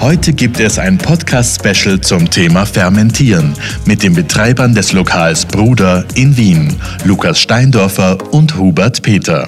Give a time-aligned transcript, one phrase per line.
[0.00, 3.52] Heute gibt es ein Podcast-Special zum Thema Fermentieren
[3.84, 6.74] mit den Betreibern des Lokals Bruder in Wien,
[7.04, 9.46] Lukas Steindorfer und Hubert Peter.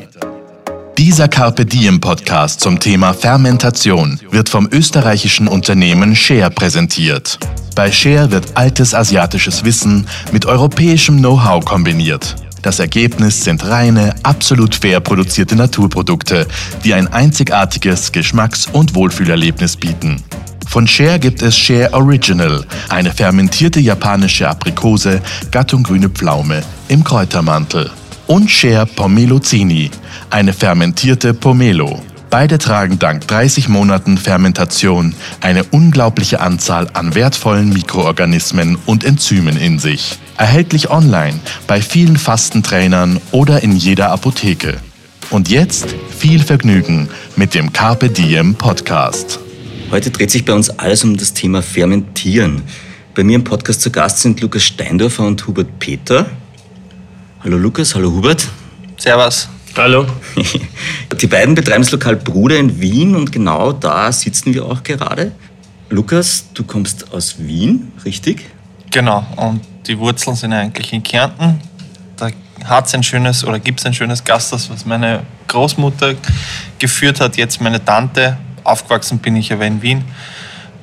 [0.99, 7.39] Dieser Carpe Diem Podcast zum Thema Fermentation wird vom österreichischen Unternehmen Share präsentiert.
[7.75, 12.37] Bei Share wird altes asiatisches Wissen mit europäischem Know-how kombiniert.
[12.63, 16.47] Das Ergebnis sind reine, absolut fair produzierte Naturprodukte,
[16.85, 20.23] die ein einzigartiges Geschmacks- und Wohlfühlerlebnis bieten.
[20.69, 27.91] Von Share gibt es Share Original, eine fermentierte japanische Aprikose, Gattung grüne Pflaume im Kräutermantel.
[28.29, 29.91] Und Share Pomelo Zini,
[30.31, 32.01] eine fermentierte Pomelo.
[32.33, 39.79] Beide tragen dank 30 Monaten Fermentation eine unglaubliche Anzahl an wertvollen Mikroorganismen und Enzymen in
[39.79, 40.19] sich.
[40.39, 44.79] Erhältlich online bei vielen Fastentrainern oder in jeder Apotheke.
[45.29, 49.39] Und jetzt viel Vergnügen mit dem Carpe Diem Podcast.
[49.91, 52.63] Heute dreht sich bei uns alles um das Thema Fermentieren.
[53.15, 56.25] Bei mir im Podcast zu Gast sind Lukas Steindorfer und Hubert Peter.
[57.45, 58.49] Hallo Lukas, hallo Hubert.
[58.97, 59.51] Servus.
[59.77, 60.07] Hallo.
[61.21, 65.33] Die beiden betreiben das Lokal Bruder in Wien und genau da sitzen wir auch gerade.
[65.89, 68.51] Lukas, du kommst aus Wien, richtig?
[68.91, 71.59] Genau, und die Wurzeln sind eigentlich in Kärnten.
[72.17, 72.29] Da
[72.65, 76.15] hat es ein schönes oder gibt es ein schönes Gasthaus, was meine Großmutter
[76.79, 78.37] geführt hat, jetzt meine Tante.
[78.65, 80.05] Aufgewachsen bin ich aber in Wien.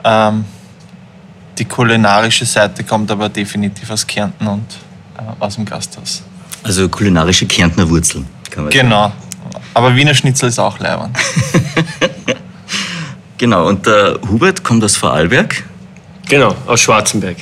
[0.04, 0.46] Ähm,
[1.60, 4.66] die kulinarische Seite kommt aber definitiv aus Kärnten und
[5.18, 6.24] äh, aus dem Gasthaus.
[6.64, 9.12] Also kulinarische Kärntner Wurzeln, kann man Genau.
[9.74, 11.18] Aber Wiener Schnitzel ist auch leibend.
[11.18, 11.66] sagen.
[13.38, 15.64] Genau, und der Hubert kommt aus Vorarlberg,
[16.28, 17.38] Genau, aus Schwarzenberg.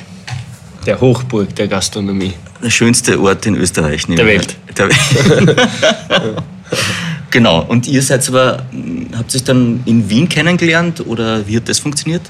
[0.86, 2.34] Der Hochburg der Gastronomie.
[2.62, 4.06] der schönste Ort in Österreich.
[4.06, 4.56] nehme Der Welt.
[4.76, 5.56] Der Welt.
[7.30, 8.62] genau, und ihr seid aber,
[9.16, 12.22] habt ihr euch dann in Wien kennengelernt oder wie hat das funktioniert?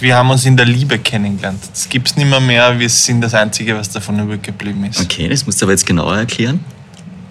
[0.00, 1.60] Wir haben uns in der Liebe kennengelernt.
[1.72, 2.78] Das gibt es nicht mehr, mehr.
[2.78, 5.00] Wir sind das Einzige, was davon übrig geblieben ist.
[5.00, 6.64] Okay, das musst du aber jetzt genauer erklären.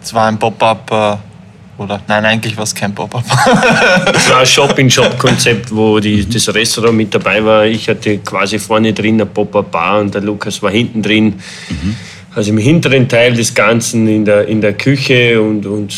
[0.07, 3.25] Es war ein Pop-up äh, oder nein, eigentlich war es kein Pop-up.
[4.15, 7.65] Es war ein Shop-in-Shop-Konzept, wo die, das Restaurant mit dabei war.
[7.65, 11.33] Ich hatte quasi vorne drin eine Pop-up-Bar und der Lukas war hinten drin.
[12.33, 15.93] Also im hinteren Teil des Ganzen in der, in der Küche und, und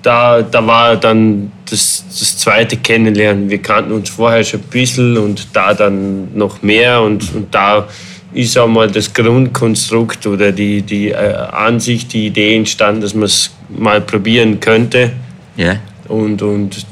[0.00, 3.50] da, da war dann das, das zweite Kennenlernen.
[3.50, 7.88] Wir kannten uns vorher schon ein bisschen und da dann noch mehr und, und da
[8.34, 13.50] ist einmal das Grundkonstrukt oder die, die äh, Ansicht, die Idee entstanden, dass man es
[13.68, 15.12] mal probieren könnte.
[15.56, 15.76] Ja.
[16.08, 16.84] Und, und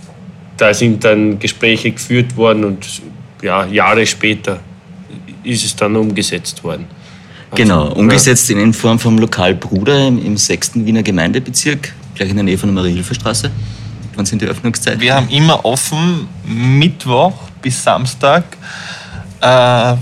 [0.56, 2.86] da sind dann Gespräche geführt worden und
[3.42, 4.60] ja, Jahre später
[5.42, 6.86] ist es dann umgesetzt worden.
[7.50, 10.72] Also, Genau, umgesetzt in Form vom Lokal Bruder im, im 6.
[10.76, 13.50] Wiener Gemeindebezirk, gleich in der Nähe von der Marie-Hilfer-Straße.
[14.14, 15.00] Wann sind die Öffnungszeiten?
[15.00, 18.44] Wir haben immer offen, Mittwoch bis Samstag.
[19.40, 19.96] Äh,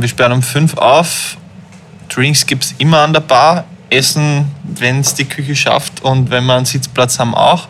[0.00, 1.36] wir sperren um 5 auf.
[2.08, 3.64] Drinks gibt es immer an der Bar.
[3.90, 7.68] Essen, wenn es die Küche schafft und wenn wir einen Sitzplatz haben, auch.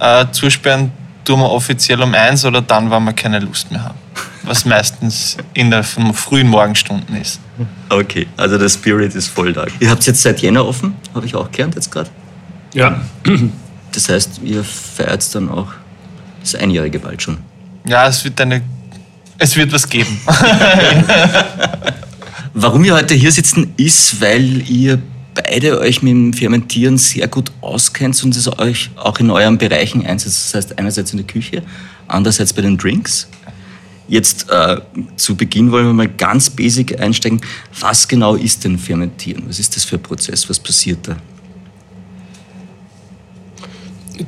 [0.00, 0.92] Äh, zusperren
[1.24, 3.98] tun wir offiziell um 1 oder dann, wenn wir keine Lust mehr haben.
[4.44, 7.38] Was meistens in den frühen Morgenstunden ist.
[7.90, 9.66] Okay, also der Spirit ist voll da.
[9.78, 12.08] Ihr habt jetzt seit Jänner offen, habe ich auch gelernt jetzt gerade.
[12.72, 13.02] Ja,
[13.92, 15.68] Das heißt, ihr feiert dann auch
[16.40, 17.38] das Einjährige bald schon.
[17.86, 18.62] Ja, es wird eine.
[19.42, 20.20] Es wird was geben.
[22.54, 25.02] Warum wir heute hier sitzen, ist, weil ihr
[25.34, 30.06] beide euch mit dem Fermentieren sehr gut auskennt und es euch auch in euren Bereichen
[30.06, 30.44] einsetzt.
[30.44, 31.64] Das heißt, einerseits in der Küche,
[32.06, 33.26] andererseits bei den Drinks.
[34.06, 34.80] Jetzt äh,
[35.16, 37.40] zu Beginn wollen wir mal ganz basic einsteigen.
[37.80, 39.42] Was genau ist denn Fermentieren?
[39.48, 40.48] Was ist das für ein Prozess?
[40.48, 41.16] Was passiert da?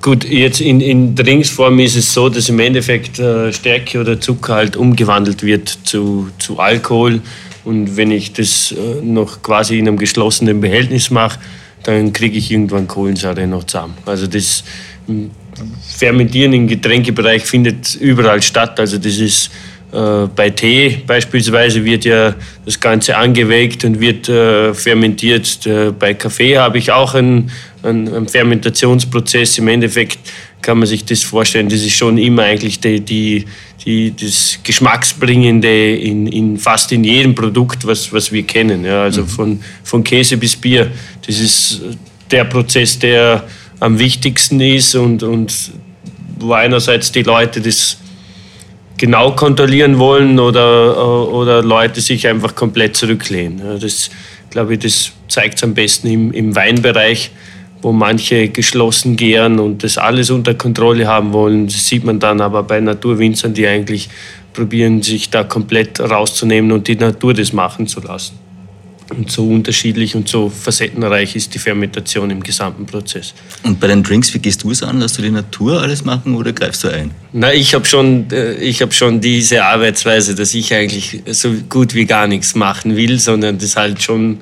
[0.00, 4.54] Gut, jetzt in, in Drinksform ist es so, dass im Endeffekt äh, Stärke oder Zucker
[4.54, 7.20] halt umgewandelt wird zu, zu Alkohol.
[7.64, 11.38] Und wenn ich das äh, noch quasi in einem geschlossenen Behältnis mache,
[11.82, 13.94] dann kriege ich irgendwann Kohlensäure noch zusammen.
[14.06, 14.64] Also das
[15.96, 18.80] Fermentieren im Getränkebereich findet überall statt.
[18.80, 19.50] Also das ist
[19.94, 25.64] bei Tee beispielsweise wird ja das Ganze angewägt und wird äh, fermentiert.
[25.66, 27.50] Äh, bei Kaffee habe ich auch einen,
[27.82, 29.58] einen, einen Fermentationsprozess.
[29.58, 30.18] Im Endeffekt
[30.62, 31.68] kann man sich das vorstellen.
[31.68, 33.44] Das ist schon immer eigentlich die, die,
[33.84, 38.84] die, das Geschmacksbringende in, in fast in jedem Produkt, was, was wir kennen.
[38.84, 39.28] Ja, also mhm.
[39.28, 40.90] von, von Käse bis Bier.
[41.24, 41.82] Das ist
[42.30, 43.44] der Prozess, der
[43.78, 45.54] am wichtigsten ist und, und
[46.38, 47.98] wo einerseits die Leute das
[49.04, 53.78] genau kontrollieren wollen oder, oder Leute sich einfach komplett zurücklehnen.
[53.78, 54.08] Das
[54.48, 57.30] glaube ich, das zeigt es am besten im, im Weinbereich
[57.82, 61.66] wo manche geschlossen gären und das alles unter Kontrolle haben wollen.
[61.66, 64.08] Das sieht man dann aber bei Naturwinzern, die eigentlich
[64.54, 68.38] probieren, sich da komplett rauszunehmen und die Natur das machen zu lassen.
[69.10, 73.34] Und so unterschiedlich und so facettenreich ist die Fermentation im gesamten Prozess.
[73.62, 74.98] Und bei den Drinks, wie gehst du es an?
[74.98, 77.10] Lässt du die Natur alles machen oder greifst du ein?
[77.32, 82.06] Na, ich habe schon, äh, hab schon diese Arbeitsweise, dass ich eigentlich so gut wie
[82.06, 84.38] gar nichts machen will, sondern das halt schon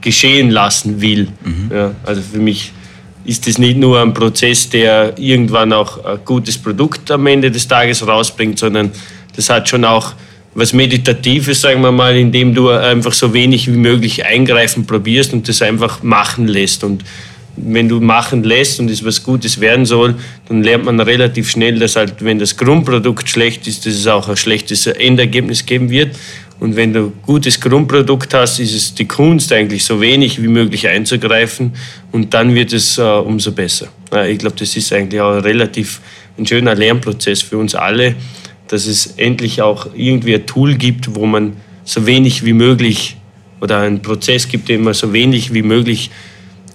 [0.00, 1.28] geschehen lassen will.
[1.44, 1.70] Mhm.
[1.74, 2.72] Ja, also für mich
[3.24, 7.66] ist es nicht nur ein Prozess, der irgendwann auch ein gutes Produkt am Ende des
[7.66, 8.90] Tages rausbringt, sondern
[9.34, 10.14] das hat schon auch
[10.54, 15.48] was Meditatives, sagen wir mal, indem du einfach so wenig wie möglich eingreifen probierst und
[15.48, 16.84] das einfach machen lässt.
[16.84, 17.04] Und
[17.56, 20.14] wenn du machen lässt und es was Gutes werden soll,
[20.48, 24.28] dann lernt man relativ schnell, dass halt, wenn das Grundprodukt schlecht ist, dass es auch
[24.28, 26.16] ein schlechtes Endergebnis geben wird.
[26.60, 30.86] Und wenn du gutes Grundprodukt hast, ist es die Kunst eigentlich so wenig wie möglich
[30.86, 31.72] einzugreifen
[32.12, 33.88] und dann wird es äh, umso besser.
[34.28, 36.00] Ich glaube, das ist eigentlich auch ein relativ
[36.38, 38.14] ein schöner Lernprozess für uns alle,
[38.72, 41.52] dass es endlich auch irgendwie ein Tool gibt, wo man
[41.84, 43.16] so wenig wie möglich
[43.60, 46.10] oder einen Prozess gibt, den man so wenig wie möglich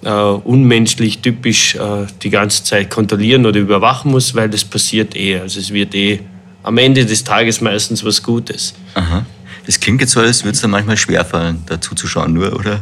[0.04, 5.40] äh, unmenschlich, typisch äh, die ganze Zeit kontrollieren oder überwachen muss, weil das passiert eh.
[5.40, 6.20] Also es wird eh
[6.62, 8.74] am Ende des Tages meistens was Gutes.
[8.94, 9.26] Aha.
[9.66, 12.80] Das klingt jetzt so, als würde es dann manchmal schwerfallen, dazu zu schauen, nur, oder?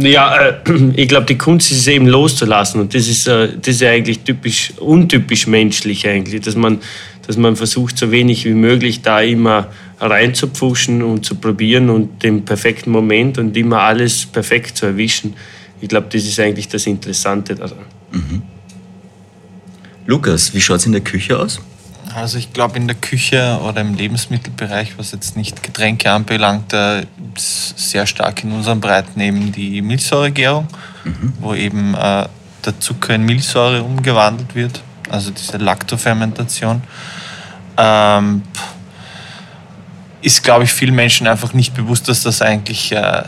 [0.00, 0.54] Ja, äh,
[0.96, 2.80] ich glaube, die Kunst ist eben loszulassen.
[2.80, 6.80] Und das ist, äh, das ist ja eigentlich typisch, untypisch menschlich eigentlich, dass man,
[7.28, 9.68] dass man versucht, so wenig wie möglich da immer
[10.00, 15.34] reinzupfuschen und zu probieren und den perfekten Moment und immer alles perfekt zu erwischen.
[15.82, 17.84] Ich glaube, das ist eigentlich das Interessante daran.
[18.12, 18.42] Mhm.
[20.06, 21.60] Lukas, wie schaut es in der Küche aus?
[22.14, 26.74] Also ich glaube in der Küche oder im Lebensmittelbereich, was jetzt nicht Getränke anbelangt,
[27.36, 30.66] sehr stark in unseren Breiten eben die Milchsäuregärung,
[31.04, 31.34] mhm.
[31.40, 32.26] wo eben äh,
[32.64, 36.82] der Zucker in Milchsäure umgewandelt wird, also diese Laktofermentation.
[37.76, 38.42] Ähm,
[40.20, 43.22] ist, glaube ich, vielen Menschen einfach nicht bewusst, dass das eigentlich äh,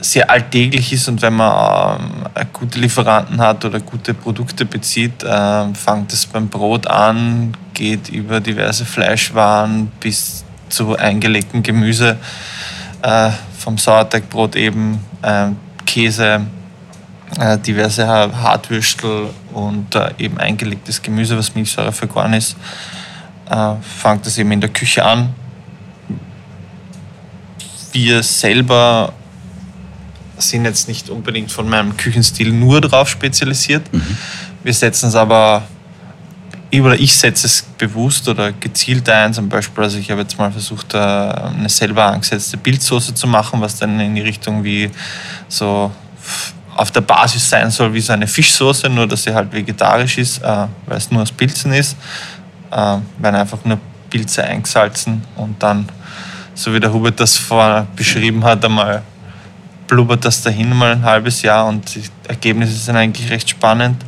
[0.00, 5.74] sehr alltäglich ist und wenn man äh, gute Lieferanten hat oder gute Produkte bezieht, äh,
[5.74, 12.16] fängt es beim Brot an, geht über diverse Fleischwaren bis zu eingelegten Gemüse,
[13.02, 15.48] äh, vom Sauerteigbrot eben, äh,
[15.86, 16.40] Käse,
[17.38, 22.56] äh, diverse Hartwürstel und äh, eben eingelegtes Gemüse, was Milchsäure vergoren ist,
[23.82, 25.34] fängt es eben in der Küche an.
[27.92, 29.12] Wir selber
[30.38, 33.92] sind jetzt nicht unbedingt von meinem Küchenstil nur darauf spezialisiert.
[33.92, 34.16] Mhm.
[34.62, 35.62] Wir setzen es aber,
[36.72, 39.34] oder ich setze es bewusst oder gezielt ein.
[39.34, 43.60] Zum Beispiel, also ich habe jetzt mal versucht, äh, eine selber angesetzte Bildsoße zu machen,
[43.60, 44.90] was dann in die Richtung wie
[45.48, 45.90] so
[46.76, 50.38] auf der Basis sein soll wie so eine Fischsoße, nur dass sie halt vegetarisch ist,
[50.42, 51.96] äh, weil es nur aus Pilzen ist.
[52.70, 53.78] Äh, werden einfach nur
[54.08, 55.88] Pilze eingesalzen und dann,
[56.54, 59.02] so wie der Hubert das vorher beschrieben hat, einmal
[59.86, 64.02] blubbert das dahin mal ein halbes Jahr und die Ergebnisse sind eigentlich recht spannend.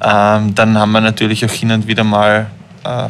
[0.00, 2.46] Ähm, dann haben wir natürlich auch hin und wieder mal
[2.84, 3.08] äh,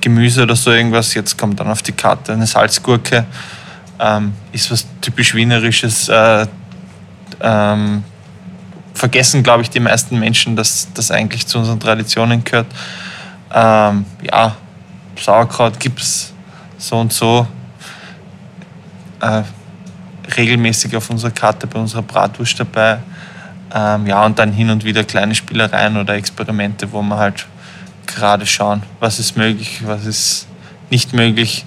[0.00, 1.14] Gemüse oder so irgendwas.
[1.14, 3.24] Jetzt kommt dann auf die Karte eine Salzgurke.
[3.98, 6.08] Ähm, ist was typisch Wienerisches.
[6.08, 6.46] Äh,
[7.40, 8.04] ähm,
[8.94, 12.66] vergessen, glaube ich, die meisten Menschen, dass das eigentlich zu unseren Traditionen gehört.
[13.52, 14.56] Ähm, ja,
[15.20, 16.32] Sauerkraut gibt es
[16.78, 17.46] so und so.
[19.20, 19.42] Äh,
[20.36, 22.98] regelmäßig auf unserer Karte bei unserer Bratwurst dabei.
[23.74, 27.46] Ähm, ja, und dann hin und wieder kleine Spielereien oder Experimente, wo wir halt
[28.06, 30.46] gerade schauen, was ist möglich, was ist
[30.90, 31.64] nicht möglich.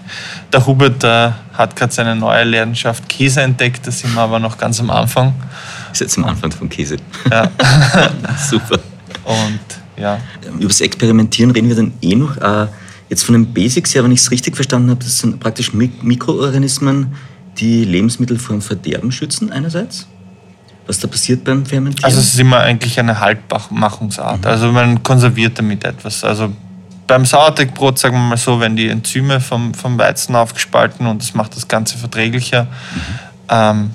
[0.51, 4.57] Der Hubert äh, hat gerade seine neue Leidenschaft Käse entdeckt, da sind wir aber noch
[4.57, 5.33] ganz am Anfang.
[5.91, 6.97] Ist jetzt am Anfang von Käse.
[7.31, 7.49] Ja.
[8.49, 8.79] Super.
[9.25, 9.59] Und
[9.97, 10.19] ja.
[10.57, 12.37] Über das Experimentieren reden wir dann eh noch.
[12.37, 12.67] Äh,
[13.09, 17.13] jetzt von den Basics her, wenn ich es richtig verstanden habe, das sind praktisch Mikroorganismen,
[17.57, 20.07] die Lebensmittel vor dem Verderben schützen einerseits?
[20.87, 22.05] Was da passiert beim Fermentieren?
[22.05, 24.41] Also es ist immer eigentlich eine Haltmachungsart.
[24.41, 24.47] Mhm.
[24.47, 26.23] Also man konserviert damit etwas.
[26.23, 26.51] Also
[27.09, 31.33] beim Sauerteigbrot, sagen wir mal so, werden die Enzyme vom, vom Weizen aufgespalten und das
[31.33, 32.63] macht das Ganze verträglicher.
[32.63, 32.69] Mhm.
[33.49, 33.91] Ähm,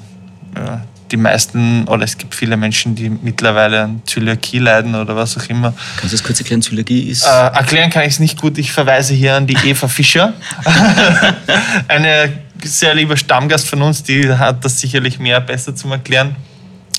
[0.56, 0.80] ja,
[1.12, 5.48] die meisten, oder es gibt viele Menschen, die mittlerweile an Zöliakie leiden oder was auch
[5.48, 5.72] immer.
[5.96, 6.60] Kannst du das kurz erklären?
[6.60, 7.24] Zöliakie ist.
[7.24, 8.58] Äh, erklären kann ich es nicht gut.
[8.58, 10.32] Ich verweise hier an die Eva Fischer.
[11.88, 12.32] Eine
[12.64, 16.34] sehr lieber Stammgast von uns, die hat das sicherlich mehr besser zum Erklären.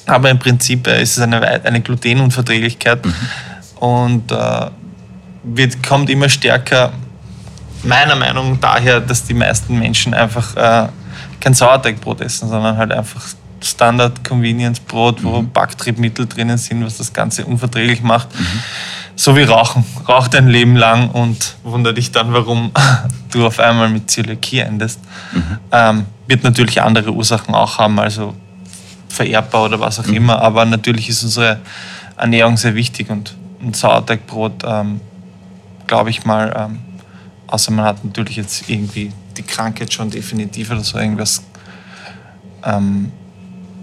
[0.05, 3.13] Aber im Prinzip äh, ist es eine, eine Glutenunverträglichkeit mhm.
[3.79, 4.67] und äh,
[5.45, 6.93] wird, kommt immer stärker,
[7.83, 10.87] meiner Meinung nach, daher, dass die meisten Menschen einfach äh,
[11.39, 13.21] kein Sauerteigbrot essen, sondern halt einfach
[13.61, 15.51] Standard-Convenience-Brot, wo mhm.
[15.51, 18.27] Backtriebmittel drinnen sind, was das Ganze unverträglich macht.
[18.37, 18.59] Mhm.
[19.15, 19.85] So wie Rauchen.
[20.07, 22.71] Rauch dein Leben lang und wundere dich dann, warum
[23.31, 24.99] du auf einmal mit Zöliakie endest.
[25.33, 25.57] Mhm.
[25.71, 28.35] Ähm, wird natürlich andere Ursachen auch haben, also
[29.09, 30.15] vererbbar oder was auch mhm.
[30.15, 31.59] immer, aber natürlich ist unsere
[32.17, 34.99] Ernährung sehr wichtig und ein Sauerteigbrot, ähm,
[35.88, 36.80] glaube ich mal, ähm,
[37.48, 41.44] außer man hat natürlich jetzt irgendwie die Krankheit schon definitiv oder so irgendwas,
[42.63, 43.12] ähm,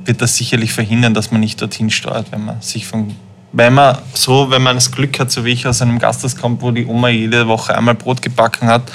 [0.04, 3.14] wird das sicherlich verhindern, dass man nicht dorthin steuert, wenn man sich von
[3.52, 6.62] wenn man so, wenn man das Glück hat, so wie ich aus einem Gasthaus kommt,
[6.62, 8.90] wo die Oma jede Woche einmal Brot gebacken hat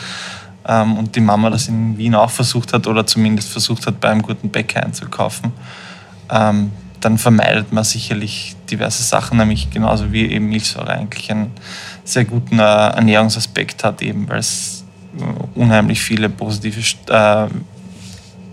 [0.68, 4.10] ähm, und die Mama das in Wien auch versucht hat oder zumindest versucht hat, bei
[4.10, 5.52] einem guten Bäcker einzukaufen,
[6.32, 11.52] ähm, dann vermeidet man sicherlich diverse Sachen, nämlich genauso wie eben Milchsäure eigentlich einen
[12.08, 14.84] sehr guten äh, Ernährungsaspekt hat, eben weil es
[15.18, 17.48] äh, unheimlich viele positive äh,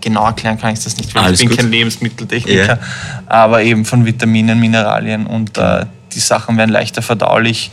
[0.01, 1.63] genau erklären kann ich das nicht, weil Alles ich bin gut.
[1.63, 2.79] kein Lebensmitteltechniker, yeah.
[3.25, 7.71] aber eben von Vitaminen, Mineralien und äh, die Sachen werden leichter verdaulich,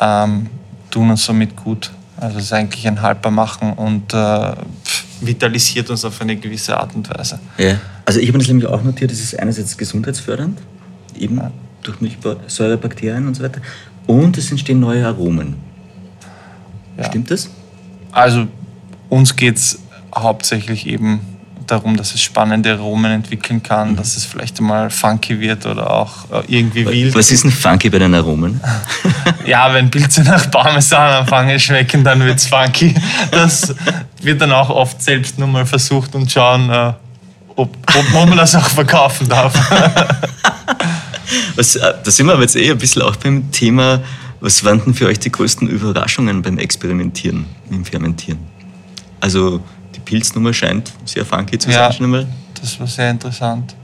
[0.00, 0.46] ähm,
[0.90, 1.90] tun uns somit gut.
[2.16, 4.52] Also es ist eigentlich ein haltbar machen und äh,
[5.20, 7.40] vitalisiert uns auf eine gewisse Art und Weise.
[7.58, 7.78] Ja.
[8.04, 10.58] Also ich habe das nämlich auch notiert, das ist einerseits gesundheitsfördernd,
[11.18, 11.50] eben ja.
[11.82, 13.60] durch Milchsäurebakterien und so weiter,
[14.10, 15.54] und es entstehen neue Aromen.
[16.98, 17.04] Ja.
[17.04, 17.48] Stimmt das?
[18.10, 18.48] Also
[19.08, 19.78] uns geht es
[20.14, 21.20] hauptsächlich eben
[21.68, 23.96] darum, dass es spannende Aromen entwickeln kann, mhm.
[23.96, 27.14] dass es vielleicht einmal funky wird oder auch äh, irgendwie wild.
[27.14, 28.60] Was ist denn funky bei den Aromen?
[29.46, 32.92] ja, wenn Pilze nach Parmesan anfangen schmecken, dann wird es funky.
[33.30, 33.72] Das
[34.22, 36.92] wird dann auch oft selbst nur mal versucht und schauen, äh,
[37.54, 39.54] ob, ob man das auch verkaufen darf.
[41.56, 44.00] Was, äh, da sind wir aber jetzt eh ein bisschen auch beim Thema,
[44.40, 48.38] was waren denn für euch die größten Überraschungen beim Experimentieren, im Fermentieren?
[49.20, 49.60] Also
[49.94, 52.26] die Pilznummer scheint sehr funky zu sein ja, schon einmal.
[52.60, 53.74] Das war sehr interessant.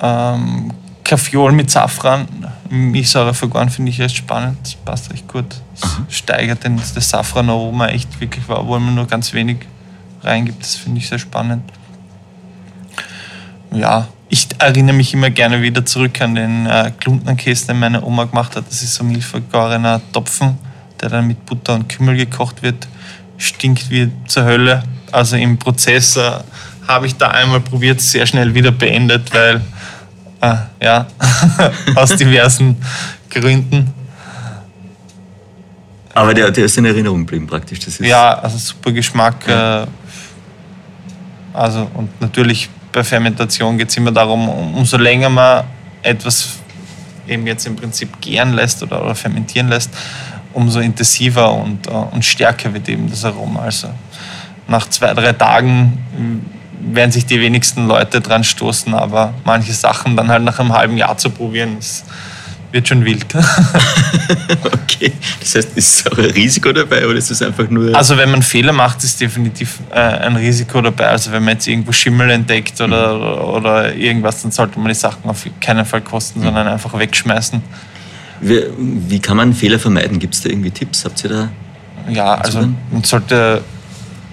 [0.00, 0.72] Ähm,
[1.04, 2.28] Kaffeeol mit Safran,
[2.68, 4.58] Milchsäure vergoren, finde ich echt spannend.
[4.62, 5.56] Das passt recht gut.
[5.74, 6.06] Das Aha.
[6.08, 9.58] steigert den, das Safranaroma echt wirklich, obwohl man nur ganz wenig
[10.22, 10.62] reingibt.
[10.62, 11.62] Das finde ich sehr spannend.
[13.72, 18.24] Ja, ich erinnere mich immer gerne wieder zurück an den äh, Kluntenkäse, den meine Oma
[18.24, 18.66] gemacht hat.
[18.68, 20.58] Das ist so milchvergorener Topfen,
[21.00, 22.88] der dann mit Butter und Kümmel gekocht wird
[23.38, 24.82] stinkt wie zur Hölle.
[25.10, 26.30] Also im Prozess äh,
[26.86, 29.62] habe ich da einmal probiert, sehr schnell wieder beendet, weil,
[30.42, 31.06] äh, ja,
[31.94, 32.76] aus diversen
[33.30, 33.94] Gründen.
[36.12, 37.78] Aber der, der ist in Erinnerung geblieben praktisch.
[37.78, 39.46] Das ist ja, also super Geschmack.
[39.46, 39.84] Ja.
[39.84, 39.86] Äh,
[41.54, 42.68] also und natürlich
[42.98, 45.64] bei Fermentation geht es immer darum, umso länger man
[46.02, 46.58] etwas
[47.28, 49.90] eben jetzt im Prinzip gären lässt oder, oder fermentieren lässt,
[50.52, 53.60] umso intensiver und, äh, und stärker wird eben das Aroma.
[53.60, 53.88] Also
[54.66, 60.16] nach zwei, drei Tagen mm, werden sich die wenigsten Leute dran stoßen, aber manche Sachen
[60.16, 62.04] dann halt nach einem halben Jahr zu probieren, das
[62.72, 63.26] wird schon wild.
[64.64, 67.94] okay, das heißt, ist auch ein Risiko dabei oder ist es einfach nur.
[67.94, 71.08] Also, wenn man Fehler macht, ist definitiv äh, ein Risiko dabei.
[71.08, 73.54] Also, wenn man jetzt irgendwo Schimmel entdeckt oder, mhm.
[73.54, 76.44] oder irgendwas, dann sollte man die Sachen auf keinen Fall kosten, mhm.
[76.44, 77.62] sondern einfach wegschmeißen.
[78.40, 80.18] Wie, wie kann man Fehler vermeiden?
[80.18, 81.04] Gibt es da irgendwie Tipps?
[81.04, 81.48] Habt ihr da?
[82.08, 83.62] Ja, also man sollte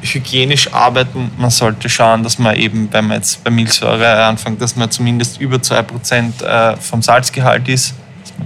[0.02, 1.32] hygienisch arbeiten.
[1.38, 5.40] Man sollte schauen, dass man eben, wenn man jetzt bei Milchsäure anfängt, dass man zumindest
[5.42, 7.96] über 2% äh, vom Salzgehalt ist,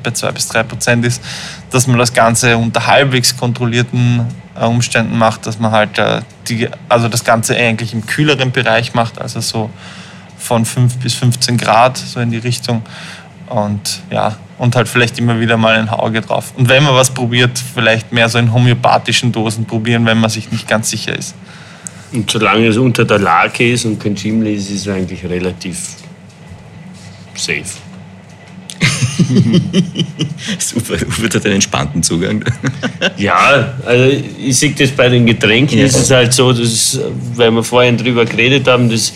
[0.03, 1.21] bei 2 bis 3% ist,
[1.71, 4.25] dass man das Ganze unter halbwegs kontrollierten
[4.59, 8.93] äh, Umständen macht, dass man halt äh, die, also das Ganze eigentlich im kühleren Bereich
[8.93, 9.69] macht, also so
[10.37, 12.81] von 5 bis 15 Grad, so in die Richtung.
[13.47, 16.53] Und ja, und halt vielleicht immer wieder mal ein Auge drauf.
[16.55, 20.51] Und wenn man was probiert, vielleicht mehr so in homöopathischen Dosen probieren, wenn man sich
[20.51, 21.33] nicht ganz sicher ist.
[22.11, 25.95] Und solange es unter der Lake ist und kein Schimmel ist, ist es eigentlich relativ
[27.35, 27.88] safe.
[30.59, 32.43] Super, Uwe hat einen entspannten Zugang.
[33.17, 35.85] ja, also ich sehe das bei den Getränken, ja.
[35.85, 36.99] ist es halt so, dass,
[37.35, 39.13] weil wir vorhin drüber geredet haben, dass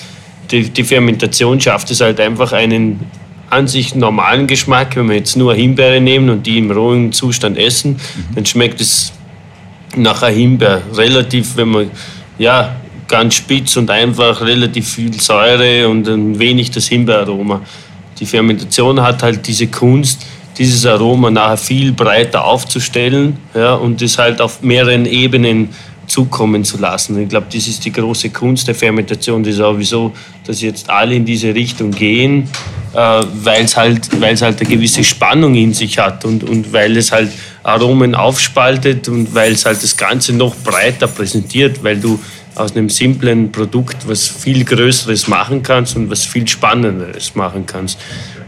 [0.52, 3.00] die, die Fermentation schafft es halt einfach einen
[3.50, 4.96] an sich normalen Geschmack.
[4.96, 8.36] Wenn wir jetzt nur Himbeere nehmen und die im rohen Zustand essen, mhm.
[8.36, 9.14] dann schmeckt es
[9.96, 11.92] nach einer Himbeer relativ, wenn man
[12.38, 12.76] ja
[13.08, 17.62] ganz spitz und einfach relativ viel Säure und ein wenig das Himbeeraroma.
[18.24, 20.26] Die Fermentation hat halt diese Kunst,
[20.58, 25.68] dieses Aroma nachher viel breiter aufzustellen ja, und das halt auf mehreren Ebenen
[26.08, 27.22] zukommen zu lassen.
[27.22, 30.14] Ich glaube, das ist die große Kunst der Fermentation, das ist auch wieso,
[30.46, 32.48] dass jetzt alle in diese Richtung gehen,
[32.94, 32.98] äh,
[33.44, 37.30] weil es halt, halt eine gewisse Spannung in sich hat und, und weil es halt
[37.64, 42.18] Aromen aufspaltet und weil es halt das Ganze noch breiter präsentiert, weil du
[42.56, 48.00] aus einem simplen Produkt was viel Größeres machen kannst und was viel Spannenderes machen kannst.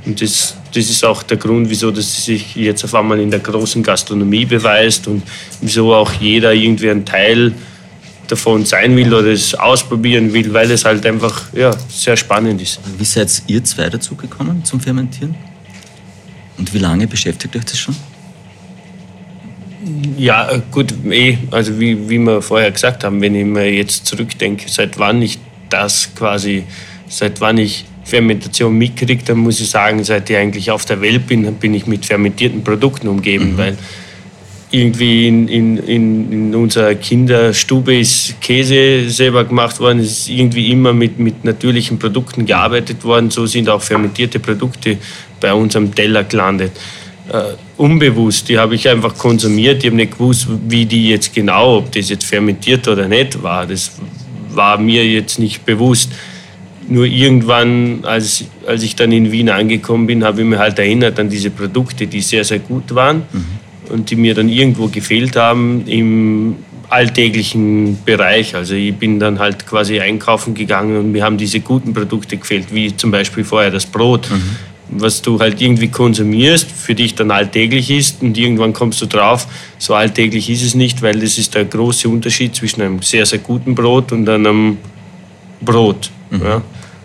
[0.06, 3.40] Und das, das ist auch der Grund, wieso das sich jetzt auf einmal in der
[3.40, 5.24] großen Gastronomie beweist und
[5.62, 7.54] wieso auch jeder irgendwie ein Teil
[8.28, 12.80] davon sein will oder es ausprobieren will, weil es halt einfach ja, sehr spannend ist.
[12.98, 15.36] Wie seid ihr zwei dazugekommen zum Fermentieren?
[16.58, 17.96] Und wie lange beschäftigt euch das schon?
[20.18, 24.65] Ja, gut, eh, also wie, wie wir vorher gesagt haben, wenn ich mir jetzt zurückdenke,
[24.68, 25.38] seit wann ich
[25.70, 26.63] das quasi,
[27.08, 31.27] seit wann ich Fermentation mitkriege, dann muss ich sagen, seit ich eigentlich auf der Welt
[31.27, 33.58] bin, bin ich mit fermentierten Produkten umgeben, mhm.
[33.58, 33.77] weil
[34.72, 41.20] irgendwie in, in, in unserer Kinderstube ist Käse selber gemacht worden, ist irgendwie immer mit,
[41.20, 44.98] mit natürlichen Produkten gearbeitet worden, so sind auch fermentierte Produkte
[45.39, 47.05] bei uns am Teller gelandet äh,
[47.77, 48.50] unbewusst.
[48.50, 49.84] Die habe ich einfach konsumiert.
[49.84, 53.65] Ich habe nicht gewusst, wie die jetzt genau, ob das jetzt fermentiert oder nicht war.
[53.65, 53.91] Das
[54.50, 56.12] war mir jetzt nicht bewusst.
[56.88, 61.20] Nur irgendwann, als, als ich dann in Wien angekommen bin, habe ich mir halt erinnert
[61.20, 63.91] an diese Produkte, die sehr, sehr gut waren mhm.
[63.91, 66.58] und die mir dann irgendwo gefehlt haben im
[66.89, 68.53] alltäglichen Bereich.
[68.53, 72.67] Also ich bin dann halt quasi einkaufen gegangen und mir haben diese guten Produkte gefehlt,
[72.72, 74.29] wie zum Beispiel vorher das Brot.
[74.29, 79.06] Mhm was du halt irgendwie konsumierst, für dich dann alltäglich ist und irgendwann kommst du
[79.06, 83.25] drauf, so alltäglich ist es nicht, weil das ist der große Unterschied zwischen einem sehr,
[83.25, 84.77] sehr guten Brot und einem
[85.62, 86.12] Brot.
[86.30, 86.42] Mhm.
[86.44, 86.62] Ja?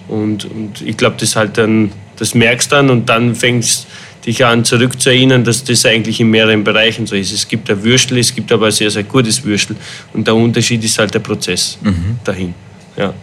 [0.08, 3.86] Und, und ich glaube, das halt dann, das merkst dann und dann fängst
[4.26, 7.32] dich an zurückzuerinnern, dass das eigentlich in mehreren Bereichen so ist.
[7.32, 9.76] Es gibt ein Würstel, es gibt aber ein sehr, sehr gutes Würstel
[10.12, 12.18] und der Unterschied ist halt der Prozess mhm.
[12.24, 12.54] dahin.
[12.96, 13.14] Ja.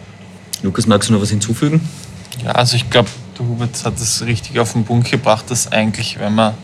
[0.62, 1.80] Lukas, magst du noch was hinzufügen?
[2.44, 6.18] Ja, also ich glaube, der Hubert hat es richtig auf den Punkt gebracht, dass eigentlich,
[6.18, 6.54] wenn man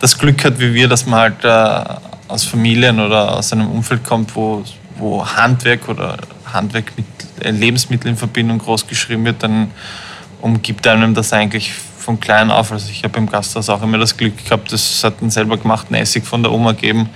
[0.00, 4.02] das Glück hat wie wir, dass man halt äh, aus Familien oder aus einem Umfeld
[4.04, 4.64] kommt, wo,
[4.96, 6.18] wo Handwerk oder
[6.52, 7.06] Handwerk mit
[7.40, 9.70] Lebensmitteln in Verbindung groß geschrieben wird, dann
[10.40, 12.72] umgibt einem das eigentlich von klein auf.
[12.72, 15.94] Also ich habe im Gasthaus auch immer das Glück gehabt, das hat einen selber gemachten
[15.94, 17.08] Essig von der Oma gegeben.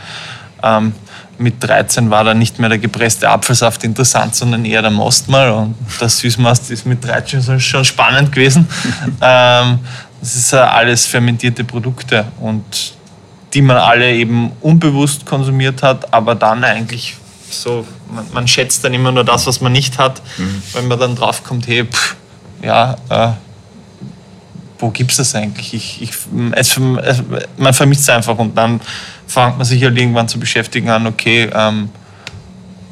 [0.62, 0.92] Ähm,
[1.38, 5.50] mit 13 war dann nicht mehr der gepresste Apfelsaft interessant, sondern eher der Mostmal.
[5.50, 8.68] Und der Süßmast ist mit 13 schon spannend gewesen.
[9.20, 9.78] ähm,
[10.20, 12.94] das ist alles fermentierte Produkte und
[13.54, 17.16] die man alle eben unbewusst konsumiert hat, aber dann eigentlich
[17.50, 20.62] so, man, man schätzt dann immer nur das, was man nicht hat, mhm.
[20.72, 22.16] wenn man dann draufkommt, hey, pff,
[22.62, 23.28] ja, äh,
[24.78, 25.72] wo gibt es das eigentlich?
[25.72, 26.10] Ich, ich,
[26.52, 27.22] es, es,
[27.56, 28.80] man vermisst es einfach und dann
[29.26, 31.88] fängt man sich halt irgendwann zu beschäftigen an, okay, ähm,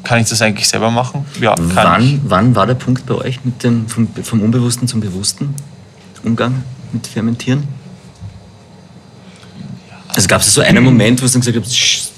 [0.03, 1.25] kann ich das eigentlich selber machen?
[1.41, 2.19] Ja, kann wann, ich.
[2.23, 5.55] Wann war der Punkt bei euch mit dem, vom, vom Unbewussten zum Bewussten
[6.23, 7.67] Umgang mit Fermentieren?
[10.09, 12.11] Also gab es so einen Moment, wo du dann gesagt hast,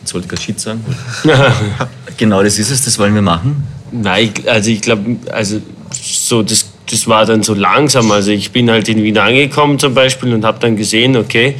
[0.00, 0.84] jetzt wollte ich gerade Shit sagen.
[2.16, 3.66] genau das ist es, das wollen wir machen?
[3.90, 8.10] Nein, also ich glaube, also so das, das war dann so langsam.
[8.10, 11.56] Also ich bin halt in Wien angekommen zum Beispiel und habe dann gesehen, okay,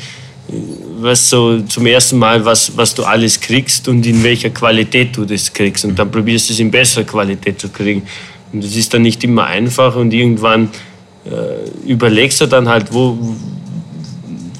[1.06, 5.24] was so zum ersten Mal, was, was du alles kriegst und in welcher Qualität du
[5.24, 5.84] das kriegst.
[5.84, 8.02] Und dann probierst du es in besserer Qualität zu kriegen.
[8.52, 10.68] Und das ist dann nicht immer einfach und irgendwann
[11.24, 13.18] äh, überlegst du dann halt, wo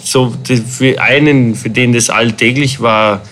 [0.03, 3.23] so für einen, für den das alltäglich war,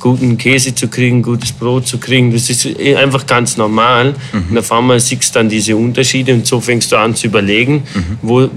[0.00, 4.14] guten Käse zu kriegen, gutes Brot zu kriegen, das ist einfach ganz normal.
[4.32, 4.44] Mhm.
[4.50, 7.84] Und auf einmal siehst du dann diese Unterschiede und so fängst du an zu überlegen.
[7.94, 8.18] Mhm.
[8.20, 8.48] Wo,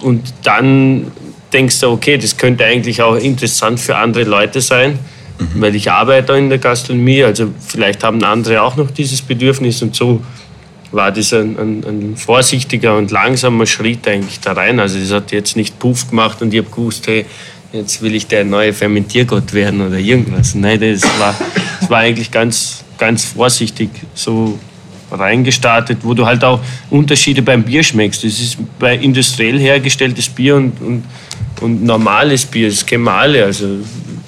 [0.00, 1.12] und dann
[1.52, 4.98] denkst du, okay, das könnte eigentlich auch interessant für andere Leute sein,
[5.38, 5.60] mhm.
[5.60, 9.94] weil ich arbeite in der Gastronomie, also vielleicht haben andere auch noch dieses Bedürfnis und
[9.94, 10.20] so
[10.92, 14.80] war das ein, ein, ein vorsichtiger und langsamer Schritt eigentlich da rein.
[14.80, 17.26] Also das hat jetzt nicht Puff gemacht und ich habe gewusst, hey,
[17.72, 20.54] jetzt will ich der neue Fermentiergott werden oder irgendwas.
[20.54, 21.34] Nein, das war,
[21.80, 24.58] das war eigentlich ganz, ganz vorsichtig so
[25.10, 28.24] reingestartet, wo du halt auch Unterschiede beim Bier schmeckst.
[28.24, 31.04] Das ist bei industriell hergestelltes Bier und, und
[31.60, 33.44] und normales Bier, das kennen wir alle.
[33.44, 33.78] Also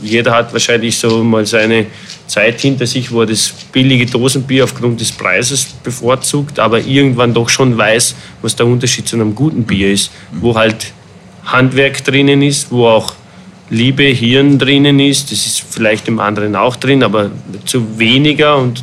[0.01, 1.87] jeder hat wahrscheinlich so mal seine
[2.27, 7.49] Zeit hinter sich, wo er das billige Dosenbier aufgrund des Preises bevorzugt, aber irgendwann doch
[7.49, 10.93] schon weiß, was der Unterschied zu einem guten Bier ist, wo halt
[11.45, 13.15] Handwerk drinnen ist, wo auch
[13.71, 15.31] Liebe Hirn drinnen ist.
[15.31, 17.31] Das ist vielleicht im anderen auch drin, aber
[17.65, 18.57] zu weniger.
[18.57, 18.83] Und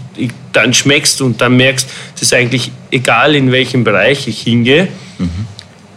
[0.54, 4.88] dann schmeckst du und dann merkst, es ist eigentlich egal, in welchem Bereich ich hingehe.
[5.18, 5.30] Mhm.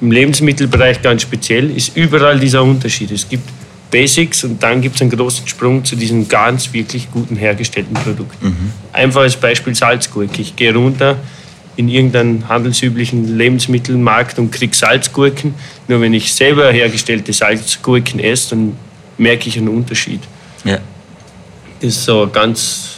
[0.00, 3.10] Im Lebensmittelbereich ganz speziell ist überall dieser Unterschied.
[3.10, 3.48] Es gibt
[3.90, 8.42] Basics und dann gibt es einen großen Sprung zu diesem ganz wirklich guten hergestellten Produkt.
[8.42, 8.72] Mhm.
[8.92, 10.40] Einfaches Beispiel Salzgurke.
[10.40, 11.16] Ich gehe runter
[11.78, 15.54] in irgendeinen handelsüblichen Lebensmittelmarkt und kriege Salzgurken.
[15.86, 18.76] Nur wenn ich selber hergestellte Salzgurken esse, dann
[19.16, 20.20] merke ich einen Unterschied.
[20.64, 20.78] Ja.
[21.80, 22.96] Das ist so ganz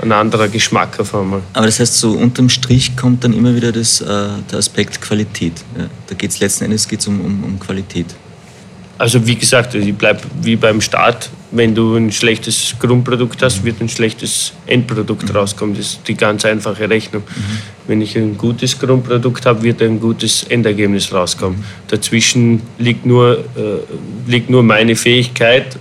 [0.00, 1.42] ein anderer Geschmack auf einmal.
[1.52, 5.52] Aber das heißt, so unterm Strich kommt dann immer wieder das, äh, der Aspekt Qualität.
[5.76, 5.90] Ja.
[6.06, 8.06] Da geht es letzten Endes geht's um, um, um Qualität.
[8.96, 11.28] Also wie gesagt, ich bleibe wie beim Start.
[11.50, 15.36] Wenn du ein schlechtes Grundprodukt hast, wird ein schlechtes Endprodukt mhm.
[15.36, 15.76] rauskommen.
[15.76, 17.22] Das ist die ganz einfache Rechnung.
[17.22, 17.58] Mhm.
[17.86, 21.58] Wenn ich ein gutes Grundprodukt habe, wird ein gutes Endergebnis rauskommen.
[21.58, 21.64] Mhm.
[21.88, 25.78] Dazwischen liegt nur, äh, liegt nur meine Fähigkeit,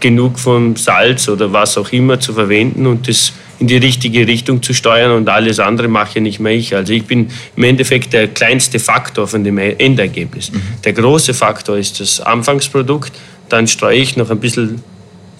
[0.00, 4.62] genug von Salz oder was auch immer zu verwenden und das in die richtige Richtung
[4.62, 6.74] zu steuern und alles andere mache nicht mehr ich.
[6.74, 10.52] Also ich bin im Endeffekt der kleinste Faktor von dem Endergebnis.
[10.52, 10.62] Mhm.
[10.84, 13.12] Der große Faktor ist das Anfangsprodukt,
[13.48, 14.82] dann streue ich noch ein bisschen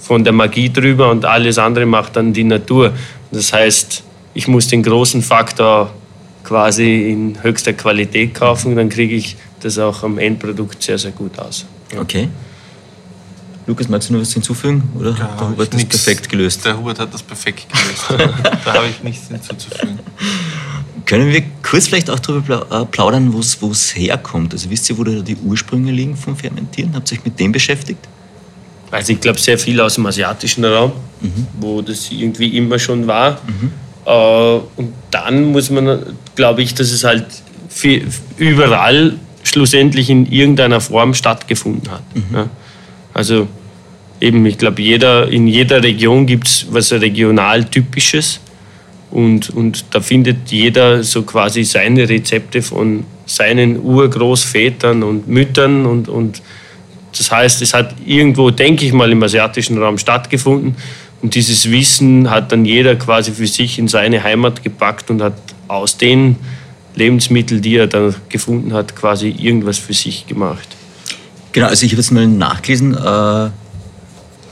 [0.01, 2.92] von der Magie drüber und alles andere macht dann die Natur.
[3.31, 4.03] Das heißt,
[4.35, 5.92] ich muss den großen Faktor
[6.44, 11.38] quasi in höchster Qualität kaufen, dann kriege ich das auch am Endprodukt sehr, sehr gut
[11.38, 11.66] aus.
[11.99, 12.29] Okay.
[13.66, 14.83] Lukas, magst du noch was hinzufügen?
[14.99, 16.64] Oder ja, hat der Hubert das perfekt gelöst?
[16.64, 18.33] Der Hubert hat das perfekt gelöst.
[18.64, 19.99] da habe ich nichts hinzuzufügen.
[21.06, 24.52] Können wir kurz vielleicht auch darüber äh, plaudern, wo es herkommt?
[24.52, 26.94] Also wisst ihr, wo da die Ursprünge liegen vom Fermentieren?
[26.94, 28.06] Habt ihr euch mit dem beschäftigt?
[28.90, 31.46] Also ich glaube sehr viel aus dem asiatischen Raum, mhm.
[31.61, 33.40] wo das irgendwie immer schon war.
[33.46, 33.72] Mhm.
[34.06, 37.26] Äh, und dann muss man, glaube ich, dass es halt
[38.38, 42.02] überall schlussendlich in irgendeiner Form stattgefunden hat.
[42.14, 42.34] Mhm.
[42.34, 42.50] Ja.
[43.14, 43.46] Also
[44.20, 48.40] eben, ich glaube, jeder, in jeder Region gibt es was regional Typisches.
[49.11, 55.87] Und, und da findet jeder so quasi seine Rezepte von seinen Urgroßvätern und Müttern.
[55.87, 56.42] Und, und
[57.16, 60.77] das heißt, es hat irgendwo, denke ich mal, im asiatischen Raum stattgefunden.
[61.23, 65.35] Und dieses Wissen hat dann jeder quasi für sich in seine Heimat gepackt und hat
[65.66, 66.37] aus den
[66.94, 70.68] Lebensmitteln, die er dann gefunden hat, quasi irgendwas für sich gemacht.
[71.53, 73.51] Genau, also ich habe jetzt mal nachgelesen, äh,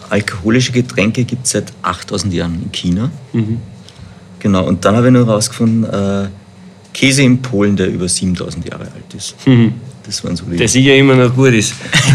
[0.08, 3.10] alkoholische Getränke gibt es seit 8000 Jahren in China.
[3.32, 3.60] Mhm.
[4.46, 6.28] Genau, und dann habe ich noch herausgefunden, äh,
[6.92, 9.34] Käse in Polen, der über 7000 Jahre alt ist.
[9.44, 9.74] Mhm.
[10.04, 10.56] Das waren so die.
[10.56, 11.74] Der sicher immer noch gut ist.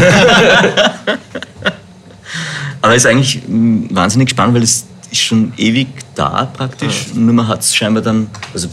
[2.80, 7.08] Aber es ist eigentlich mm, wahnsinnig spannend, weil es ist schon ewig da praktisch.
[7.12, 7.20] Ja.
[7.20, 8.68] Nur man hat es scheinbar dann, also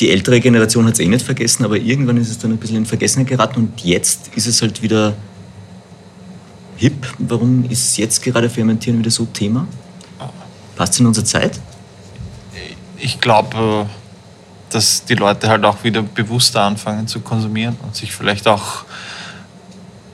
[0.00, 2.78] die ältere Generation hat es eh nicht vergessen, aber irgendwann ist es dann ein bisschen
[2.78, 5.14] in Vergessenheit geraten und jetzt ist es halt wieder
[6.78, 7.06] hip.
[7.16, 9.68] Warum ist jetzt gerade Fermentieren wieder so Thema?
[10.74, 11.60] Passt es in unsere Zeit?
[13.00, 13.88] Ich glaube,
[14.70, 18.84] dass die Leute halt auch wieder bewusster anfangen zu konsumieren und sich vielleicht auch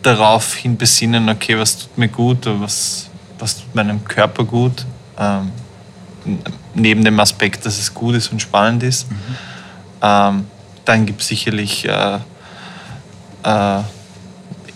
[0.02, 4.86] darauf hin besinnen, okay, was tut mir gut, was, was tut meinem Körper gut.
[5.18, 5.50] Ähm,
[6.74, 9.10] neben dem Aspekt, dass es gut ist und spannend ist.
[9.10, 9.16] Mhm.
[10.02, 10.46] Ähm,
[10.84, 12.18] dann gibt es sicherlich äh,
[13.42, 13.80] äh,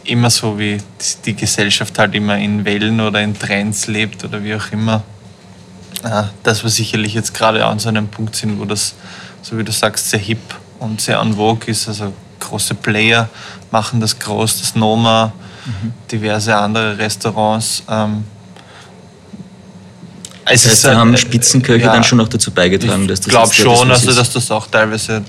[0.04, 0.78] immer so, wie
[1.24, 5.02] die Gesellschaft halt immer in Wellen oder in Trends lebt oder wie auch immer.
[6.02, 8.94] Äh, dass wir sicherlich jetzt gerade an so einem Punkt sind, wo das,
[9.42, 10.38] so wie du sagst, sehr hip
[10.78, 11.88] und sehr en vogue ist.
[11.88, 13.28] Also große Player
[13.70, 15.32] machen das groß, das Noma,
[15.66, 15.92] mhm.
[16.10, 17.82] diverse andere Restaurants.
[17.88, 18.24] Ähm,
[20.46, 23.26] es das heißt, da haben Spitzenköche ja, dann schon noch dazu beigetragen, dass das.
[23.26, 25.22] Ich glaube schon, das also dass das auch teilweise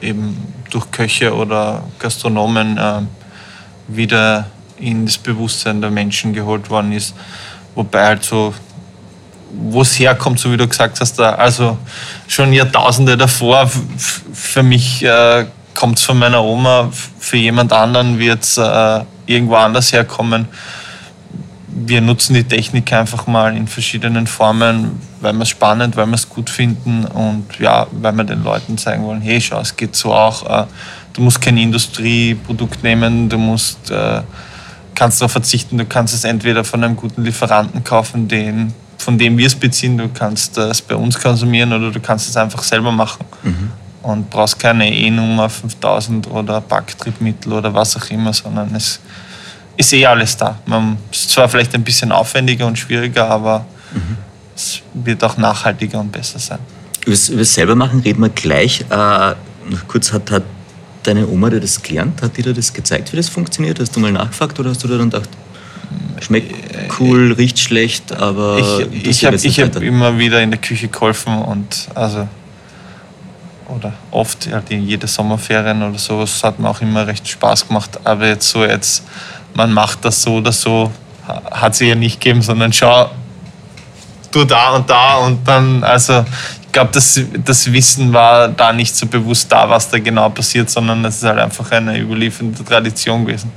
[0.00, 0.36] eben
[0.70, 3.00] durch Köche oder Gastronomen äh,
[3.88, 4.46] wieder
[4.76, 7.14] in das Bewusstsein der Menschen geholt worden ist.
[7.74, 8.54] Wobei halt so,
[9.52, 11.78] wo es herkommt, so wie du gesagt hast, da, also
[12.26, 13.70] schon Jahrtausende davor,
[14.32, 19.54] für mich äh, kommt es von meiner Oma, für jemand anderen wird es äh, irgendwo
[19.54, 20.48] anders herkommen
[21.86, 26.14] wir nutzen die Technik einfach mal in verschiedenen Formen, weil wir es spannend, weil wir
[26.14, 29.94] es gut finden und ja, weil wir den Leuten zeigen wollen, hey, schau, es geht
[29.94, 30.62] so auch.
[30.62, 30.66] Äh,
[31.12, 34.22] du musst kein Industrieprodukt nehmen, du musst, äh,
[34.94, 39.38] kannst darauf verzichten, du kannst es entweder von einem guten Lieferanten kaufen, den, von dem
[39.38, 42.92] wir es beziehen, du kannst es bei uns konsumieren oder du kannst es einfach selber
[42.92, 43.24] machen.
[43.42, 43.70] Mhm.
[44.02, 49.00] Und brauchst keine E-Nummer 5000 oder Backtriebmittel oder was auch immer, sondern es
[49.76, 50.58] ist eh alles da.
[50.66, 54.16] Man ist zwar vielleicht ein bisschen aufwendiger und schwieriger, aber mhm.
[54.54, 56.58] es wird auch nachhaltiger und besser sein.
[57.04, 58.84] Über das selber machen reden wir gleich.
[58.90, 59.34] Äh,
[59.86, 60.42] kurz hat, hat
[61.02, 62.20] deine Oma dir das gelernt?
[62.22, 63.80] Hat die dir das gezeigt, wie das funktioniert?
[63.80, 65.28] Hast du mal nachgefragt oder hast du dir dann gedacht,
[66.20, 66.54] schmeckt
[66.98, 68.58] cool, riecht schlecht, aber
[68.92, 72.26] ich, ich habe hab immer wieder in der Küche geholfen und also
[73.68, 77.98] oder oft halt in jede Sommerferien oder sowas hat mir auch immer recht Spaß gemacht.
[78.04, 79.04] Aber jetzt so jetzt,
[79.54, 80.90] man macht das so oder so,
[81.50, 83.10] hat sie ja nicht gegeben, sondern schau,
[84.32, 86.24] du da und da und dann, also
[86.62, 90.68] ich glaube, das, das Wissen war da nicht so bewusst da, was da genau passiert,
[90.70, 93.50] sondern es ist halt einfach eine überlieferte Tradition gewesen.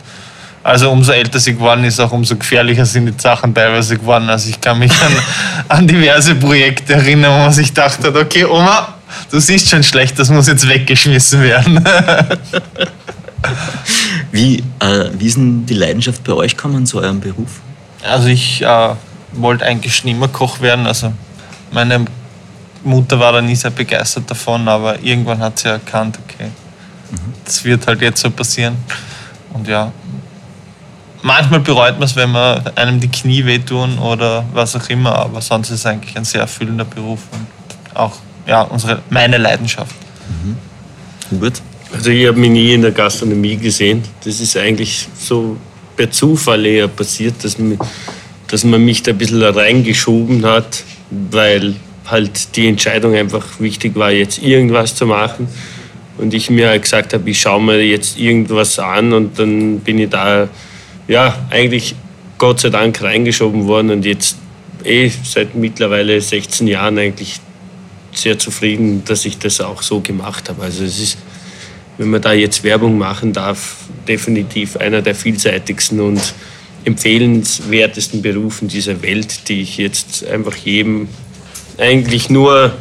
[0.63, 4.29] Also umso älter sie geworden ist, auch umso gefährlicher sind die Sachen teilweise geworden.
[4.29, 5.11] Also ich kann mich an,
[5.69, 8.93] an diverse Projekte erinnern, wo man sich dachte, okay, Oma,
[9.31, 11.83] du siehst schon schlecht, das muss jetzt weggeschmissen werden.
[14.31, 17.59] wie, äh, wie ist denn die Leidenschaft bei euch gekommen zu eurem Beruf?
[18.03, 18.89] Also ich äh,
[19.33, 20.85] wollte eigentlich schon immer Koch werden.
[20.85, 21.11] Also
[21.71, 22.05] meine
[22.83, 26.49] Mutter war da nie sehr begeistert davon, aber irgendwann hat sie erkannt, okay,
[27.11, 27.33] mhm.
[27.45, 28.77] das wird halt jetzt so passieren.
[29.53, 29.91] Und ja,
[31.21, 35.41] manchmal bereut man es, wenn man einem die Knie wehtun oder was auch immer, aber
[35.41, 37.47] sonst ist es eigentlich ein sehr erfüllender Beruf und
[37.97, 38.13] auch
[38.47, 39.95] ja, unsere, meine Leidenschaft.
[40.29, 40.57] Mhm.
[41.31, 41.61] Hubert?
[41.93, 44.03] Also ich habe mich nie in der Gastronomie gesehen.
[44.23, 45.57] Das ist eigentlich so
[45.95, 47.77] per Zufall eher passiert, dass man,
[48.47, 54.11] dass man mich da ein bisschen reingeschoben hat, weil halt die Entscheidung einfach wichtig war,
[54.11, 55.47] jetzt irgendwas zu machen.
[56.17, 59.99] Und ich mir halt gesagt habe, ich schaue mir jetzt irgendwas an und dann bin
[59.99, 60.47] ich da,
[61.07, 61.95] ja, eigentlich
[62.37, 64.37] Gott sei Dank reingeschoben worden und jetzt
[64.83, 67.39] eh seit mittlerweile 16 Jahren eigentlich
[68.13, 70.63] sehr zufrieden, dass ich das auch so gemacht habe.
[70.63, 71.17] Also es ist,
[71.97, 76.33] wenn man da jetzt Werbung machen darf, definitiv einer der vielseitigsten und
[76.83, 81.07] empfehlenswertesten Berufen dieser Welt, die ich jetzt einfach jedem
[81.77, 82.73] eigentlich nur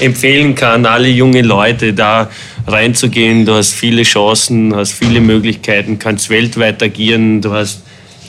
[0.00, 2.30] empfehlen kann, alle junge Leute da
[2.66, 3.44] reinzugehen.
[3.44, 7.82] Du hast viele Chancen, hast viele Möglichkeiten, kannst weltweit agieren, du hast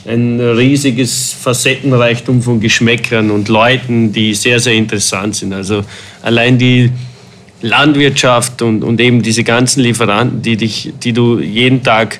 [0.06, 5.52] ein riesiges Facettenreichtum von Geschmäckern und Leuten, die sehr, sehr interessant sind.
[5.52, 5.84] Also
[6.22, 6.90] allein die
[7.62, 12.18] Landwirtschaft und, und eben diese ganzen Lieferanten, die, dich, die du jeden Tag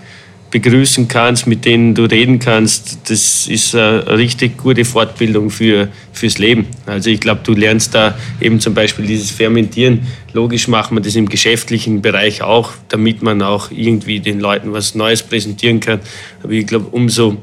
[0.50, 6.38] begrüßen kannst, mit denen du reden kannst, das ist eine richtig gute Fortbildung für, fürs
[6.38, 6.66] Leben.
[6.86, 10.08] Also ich glaube, du lernst da eben zum Beispiel dieses Fermentieren.
[10.32, 14.94] Logisch macht man das im geschäftlichen Bereich auch, damit man auch irgendwie den Leuten was
[14.94, 16.00] Neues präsentieren kann.
[16.42, 17.36] Aber ich glaube, umso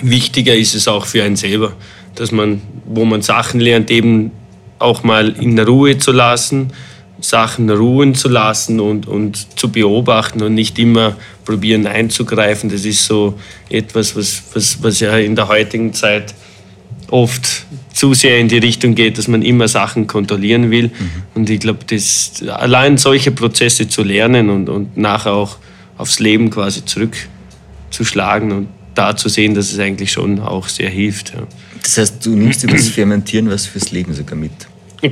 [0.00, 1.72] wichtiger ist es auch für einen selber,
[2.14, 4.30] dass man, wo man Sachen lernt, eben
[4.78, 6.72] auch mal in Ruhe zu lassen,
[7.20, 11.16] Sachen ruhen zu lassen und, und zu beobachten und nicht immer
[11.48, 12.68] probieren einzugreifen.
[12.68, 13.38] Das ist so
[13.70, 16.34] etwas, was, was, was ja in der heutigen Zeit
[17.10, 20.88] oft zu sehr in die Richtung geht, dass man immer Sachen kontrollieren will.
[20.88, 21.10] Mhm.
[21.34, 21.78] Und ich glaube,
[22.48, 25.56] allein solche Prozesse zu lernen und, und nachher auch
[25.96, 31.32] aufs Leben quasi zurückzuschlagen und da zu sehen, dass es eigentlich schon auch sehr hilft.
[31.32, 31.46] Ja.
[31.82, 34.52] Das heißt, du nimmst über das Fermentieren was fürs Leben sogar mit?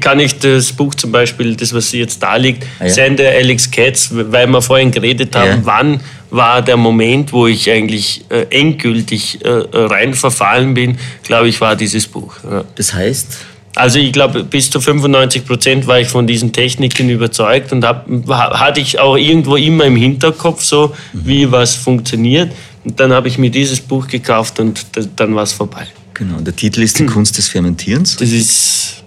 [0.01, 2.91] Kann ich das Buch zum Beispiel, das was jetzt da liegt, ah, ja.
[2.91, 5.61] sein der Alex Katz, weil wir vorhin geredet haben, ja.
[5.63, 11.61] wann war der Moment, wo ich eigentlich äh, endgültig äh, rein verfallen bin, glaube ich,
[11.61, 12.35] war dieses Buch.
[12.43, 12.65] Ja.
[12.75, 13.39] Das heißt?
[13.77, 18.07] Also ich glaube, bis zu 95 Prozent war ich von diesen Techniken überzeugt und hab,
[18.27, 21.27] hatte ich auch irgendwo immer im Hinterkopf so, mhm.
[21.27, 22.51] wie was funktioniert.
[22.85, 25.87] Und dann habe ich mir dieses Buch gekauft und dann war es vorbei.
[26.15, 27.07] Genau, der Titel ist Die.
[27.07, 28.17] Kunst des Fermentierens.
[28.17, 29.03] Das ist.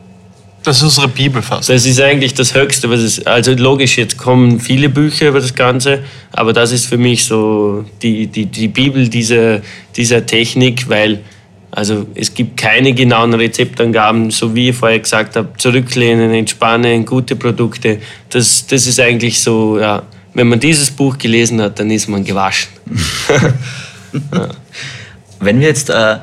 [0.63, 1.69] Das ist unsere Bibel fast.
[1.69, 3.25] Das ist eigentlich das Höchste, was es.
[3.25, 7.85] Also logisch, jetzt kommen viele Bücher über das Ganze, aber das ist für mich so
[8.01, 9.61] die, die, die Bibel dieser,
[9.95, 11.21] dieser Technik, weil
[11.71, 17.35] also es gibt keine genauen Rezeptangaben, so wie ich vorher gesagt habe, zurücklehnen, entspannen, gute
[17.35, 17.99] Produkte.
[18.29, 22.23] Das, das ist eigentlich so, ja, wenn man dieses Buch gelesen hat, dann ist man
[22.23, 22.69] gewaschen.
[24.33, 24.49] ja.
[25.41, 26.17] Wenn wir jetzt, äh,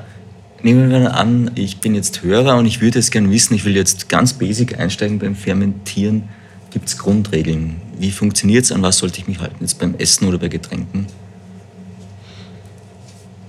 [0.67, 3.77] nehmen wir an, ich bin jetzt Hörer und ich würde es gerne wissen, ich will
[3.77, 6.29] jetzt ganz basic einsteigen beim Fermentieren.
[6.73, 7.81] Gibt es Grundregeln?
[7.99, 8.73] Wie funktioniert es?
[8.73, 9.59] An was sollte ich mich halten?
[9.61, 11.07] Jetzt beim Essen oder bei Getränken?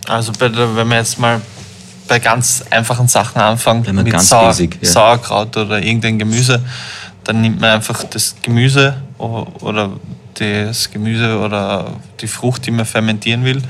[0.07, 1.41] Also bei der, wenn wir jetzt mal
[2.07, 4.87] bei ganz einfachen Sachen anfangen, mit Sau basic, ja.
[4.87, 6.63] Sauerkraut oder irgendein Gemüse,
[7.23, 9.91] dann nimmt man einfach das Gemüse oder
[10.35, 13.63] das Gemüse oder die Frucht, die man fermentieren will,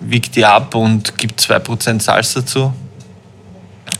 [0.00, 2.72] wiegt die ab und gibt 2% Salz dazu.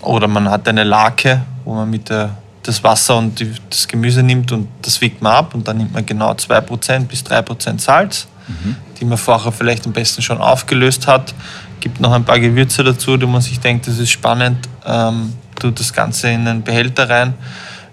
[0.03, 4.23] Oder man hat eine Lake, wo man mit der, das Wasser und die, das Gemüse
[4.23, 8.29] nimmt und das wiegt man ab und dann nimmt man genau 2% bis 3% Salz,
[8.47, 8.77] mhm.
[8.99, 11.35] die man vorher vielleicht am besten schon aufgelöst hat.
[11.81, 14.69] Gibt noch ein paar Gewürze dazu, die man sich denkt, das ist spannend.
[14.85, 17.35] Ähm, tut das Ganze in einen Behälter rein,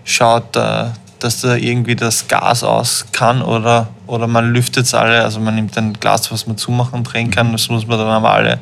[0.03, 0.85] schaut, äh,
[1.25, 5.55] dass da irgendwie das Gas aus kann oder oder man lüftet es alle, also man
[5.55, 8.59] nimmt ein Glas, was man zumachen und drehen kann, das muss man dann aber alle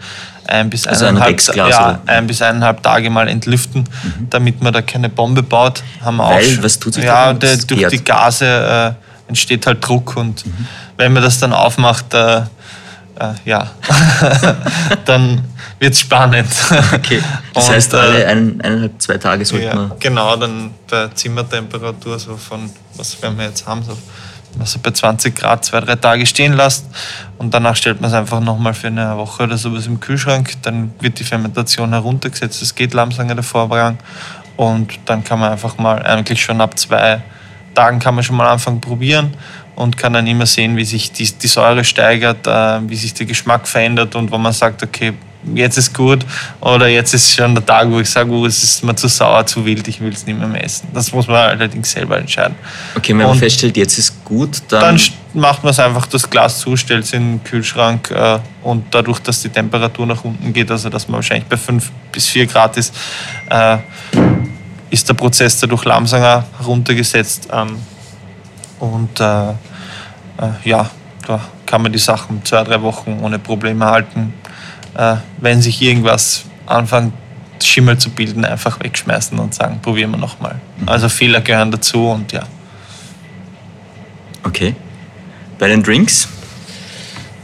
[0.48, 3.88] ein bis, Also ein eineinhalb, Rexglas, ja, ein bis eineinhalb Tage mal entlüften,
[4.30, 5.84] damit man da keine Bombe baut.
[6.02, 9.66] Haben wir Weil, auch was tut sich Ja, der, Das durch die Gase äh, entsteht
[9.68, 10.44] halt Druck und
[10.98, 12.42] wenn man das dann aufmacht, äh,
[13.20, 13.72] äh, ja,
[15.06, 15.44] dann
[15.80, 16.50] wird es spannend.
[16.94, 17.22] Okay.
[17.54, 19.92] Das Und, heißt, äh, alle ein, eineinhalb, zwei Tage sollte ja, man.
[20.00, 23.98] genau, dann bei Zimmertemperatur so von, was werden wir jetzt haben, so
[24.60, 26.86] also bei 20 Grad zwei, drei Tage stehen lässt
[27.40, 30.54] und danach stellt man es einfach nochmal für eine Woche oder sowas im Kühlschrank.
[30.62, 33.98] Dann wird die Fermentation heruntergesetzt, das geht langsam der Vorgang
[34.56, 37.24] und dann kann man einfach mal, eigentlich schon ab zwei
[37.74, 39.34] Tagen kann man schon mal anfangen probieren
[39.76, 43.26] und kann dann immer sehen, wie sich die, die Säure steigert, äh, wie sich der
[43.26, 45.14] Geschmack verändert und wo man sagt, okay,
[45.56, 46.26] jetzt ist gut
[46.62, 49.46] oder jetzt ist schon der Tag, wo ich sage, oh, es ist mir zu sauer,
[49.46, 50.88] zu wild, ich will es nicht mehr, essen.
[50.94, 52.56] Das muss man allerdings selber entscheiden.
[52.96, 54.98] Okay, wenn man Und- feststellt, jetzt ist gut, dann.
[54.98, 55.02] Dann
[55.34, 59.20] macht man es einfach das Glas zu, stellt es in den Kühlschrank äh, und dadurch,
[59.20, 62.78] dass die Temperatur nach unten geht, also dass man wahrscheinlich bei 5 bis 4 Grad
[62.78, 62.94] ist,
[63.50, 63.78] äh,
[64.92, 67.50] ist der Prozess dadurch langsamer heruntergesetzt.
[67.52, 67.78] Ähm,
[68.84, 69.54] und äh, äh,
[70.66, 70.90] ja,
[71.26, 74.34] da kann man die Sachen zwei, drei Wochen ohne Probleme halten.
[74.98, 77.14] Äh, wenn sich irgendwas anfängt,
[77.62, 80.60] Schimmel zu bilden, einfach wegschmeißen und sagen, probieren wir nochmal.
[80.86, 82.44] Also Fehler gehören dazu und ja.
[84.44, 84.76] okay.
[85.58, 86.28] Bei den Drinks?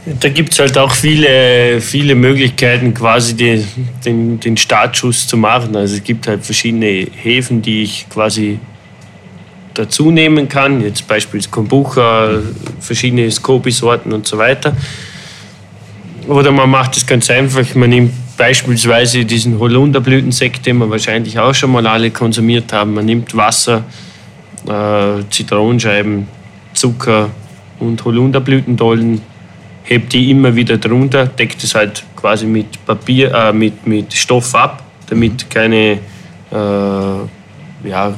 [0.04, 3.64] Da gibt es halt auch viele, viele Möglichkeiten, quasi die,
[4.04, 5.74] den, den Startschuss zu machen.
[5.74, 8.58] Also es gibt halt verschiedene Hefen, die ich quasi
[9.80, 10.82] dazu nehmen kann.
[10.82, 12.40] Jetzt beispielsweise Kombucha,
[12.80, 14.76] verschiedene Scoby-Sorten und so weiter.
[16.28, 17.74] Oder man macht es ganz einfach.
[17.74, 22.94] Man nimmt beispielsweise diesen Holunderblütensekt, den wir wahrscheinlich auch schon mal alle konsumiert haben.
[22.94, 23.84] Man nimmt Wasser,
[24.66, 26.28] äh, Zitronenscheiben,
[26.74, 27.30] Zucker
[27.80, 29.22] und Holunderblütendollen,
[29.84, 34.54] hebt die immer wieder drunter, deckt es halt quasi mit Papier, äh, mit, mit Stoff
[34.54, 35.98] ab, damit keine,
[36.52, 38.14] äh, ja,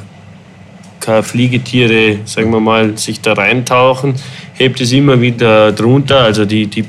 [1.02, 4.14] keine Fliegetiere, sagen wir mal, sich da reintauchen,
[4.54, 6.84] hebt es immer wieder drunter, also die, die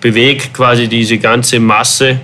[0.00, 2.20] bewegt quasi diese ganze Masse,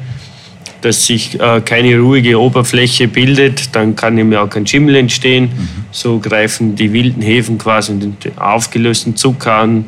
[0.83, 5.51] dass sich äh, keine ruhige Oberfläche bildet, dann kann eben auch kein Schimmel entstehen.
[5.91, 9.85] So greifen die wilden Hefen quasi den aufgelösten Zucker an.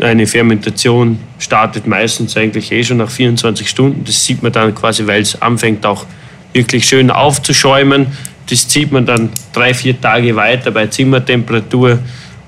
[0.00, 4.04] Eine Fermentation startet meistens eigentlich eh schon nach 24 Stunden.
[4.04, 6.06] Das sieht man dann quasi, weil es anfängt auch
[6.52, 8.06] wirklich schön aufzuschäumen.
[8.48, 11.98] Das zieht man dann drei, vier Tage weiter bei Zimmertemperatur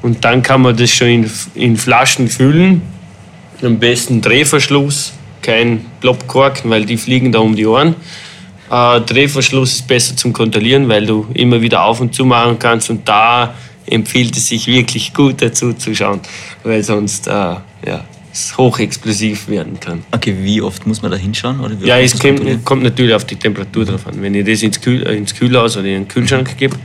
[0.02, 2.82] und dann kann man das schon in, in Flaschen füllen.
[3.62, 7.94] Am besten Drehverschluss, kein Plopkorken, weil die fliegen da um die Ohren.
[8.70, 12.90] Äh, Drehverschluss ist besser zum Kontrollieren, weil du immer wieder auf und zu machen kannst
[12.90, 13.54] und da
[13.86, 16.20] empfiehlt es sich wirklich gut dazu zu schauen,
[16.64, 20.04] weil sonst äh, ja, es hochexplosiv werden kann.
[20.10, 21.60] Okay, wie oft muss man da hinschauen?
[21.60, 24.22] Oder Ja, es kommt, kommt natürlich auf die Temperatur drauf an.
[24.22, 26.76] Wenn ich das ins, Kühl, ins Kühlhaus oder in den Kühlschrank gebe,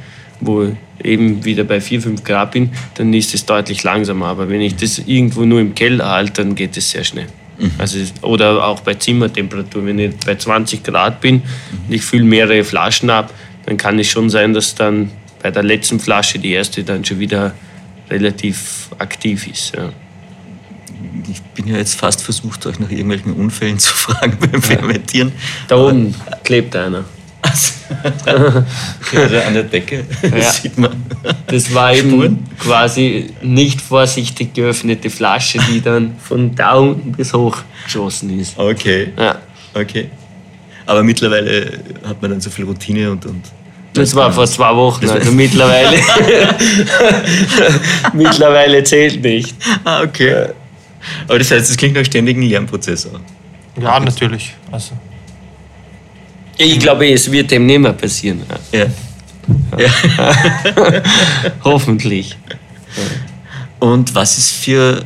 [0.41, 4.27] wo ich eben wieder bei 4, 5 Grad bin, dann ist es deutlich langsamer.
[4.27, 7.27] Aber wenn ich das irgendwo nur im Keller halte, dann geht es sehr schnell.
[7.79, 9.85] Also, oder auch bei Zimmertemperatur.
[9.85, 11.41] Wenn ich bei 20 Grad bin
[11.87, 13.33] und ich fülle mehrere Flaschen ab,
[13.65, 17.19] dann kann es schon sein, dass dann bei der letzten Flasche die erste dann schon
[17.19, 17.53] wieder
[18.09, 19.75] relativ aktiv ist.
[19.75, 19.91] Ja.
[21.29, 25.31] Ich bin ja jetzt fast versucht, euch nach irgendwelchen Unfällen zu fragen beim Fermentieren.
[25.67, 27.03] Da oben klebt einer.
[27.89, 30.51] Okay, also an der Decke Ja.
[30.51, 30.91] sieht man.
[31.47, 32.39] Das war eben Spuren?
[32.59, 38.57] quasi nicht vorsichtig geöffnete Flasche, die dann von da unten bis hoch geschossen ist.
[38.59, 39.37] Okay, Ja.
[39.73, 40.09] okay.
[40.85, 43.25] Aber mittlerweile hat man dann so viel Routine und.
[43.25, 43.43] und
[43.93, 45.97] Das war vor zwei Wochen, also mittlerweile.
[48.13, 49.55] mittlerweile zählt nicht.
[49.85, 50.47] ah, okay.
[51.27, 53.19] Aber das heißt, es klingt nach ständigen Lernprozess auch.
[53.81, 54.53] Ja, natürlich.
[54.71, 54.93] Also,
[56.57, 58.41] Ich glaube, es wird dem nicht mehr passieren.
[58.71, 58.85] Ja.
[61.63, 62.37] Hoffentlich.
[63.79, 65.05] Und was ist für,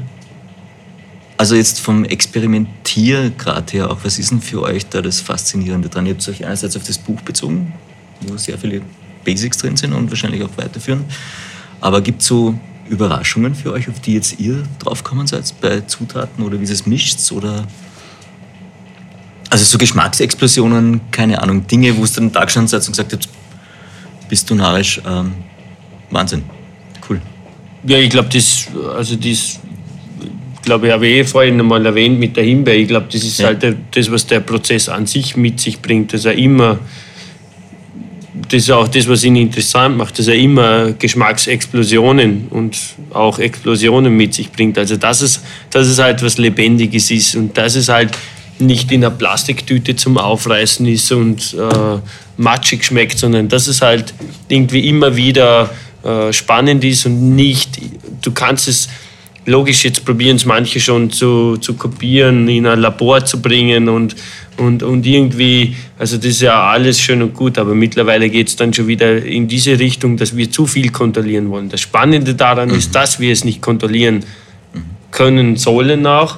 [1.38, 6.06] also jetzt vom Experimentiergrad her auch, was ist denn für euch da das Faszinierende dran?
[6.06, 7.74] Ihr habt euch einerseits auf das Buch bezogen,
[8.22, 8.82] wo sehr viele
[9.26, 11.04] Basics drin sind und wahrscheinlich auch weiterführen.
[11.82, 12.58] Aber gibt es so
[12.90, 16.86] Überraschungen für euch, auf die jetzt ihr draufkommen seid, bei Zutaten oder wie ihr es
[16.86, 17.32] mischt?
[17.32, 17.66] Oder
[19.50, 23.30] also so Geschmacksexplosionen, keine Ahnung, Dinge, wo es dann da gestanden seid und gesagt habt,
[24.30, 25.34] bist du narrisch, ähm,
[26.10, 26.44] Wahnsinn,
[27.10, 27.22] cool.
[27.86, 29.60] Ja, ich glaube, das, also das,
[30.62, 32.78] glaube ich, habe ich eh vorhin einmal erwähnt mit der Himbeere.
[32.78, 33.48] Ich glaube, das ist Ja.
[33.48, 36.80] halt das, was der Prozess an sich mit sich bringt, dass er immer
[38.52, 42.78] das ist auch das, was ihn interessant macht, dass er immer Geschmacksexplosionen und
[43.12, 44.78] auch Explosionen mit sich bringt.
[44.78, 48.12] Also dass es, dass es halt was Lebendiges ist und dass es halt
[48.60, 52.00] nicht in einer Plastiktüte zum Aufreißen ist und äh,
[52.36, 54.14] matschig schmeckt, sondern dass es halt
[54.50, 55.70] irgendwie immer wieder
[56.04, 57.80] äh, spannend ist und nicht,
[58.22, 58.90] du kannst es,
[59.46, 64.16] logisch, jetzt probieren es manche schon zu, zu kopieren, in ein Labor zu bringen und,
[64.58, 68.56] und, und irgendwie, also das ist ja alles schön und gut, aber mittlerweile geht es
[68.56, 71.70] dann schon wieder in diese Richtung, dass wir zu viel kontrollieren wollen.
[71.70, 72.76] Das Spannende daran mhm.
[72.76, 74.24] ist, dass wir es nicht kontrollieren
[75.10, 76.38] können sollen auch,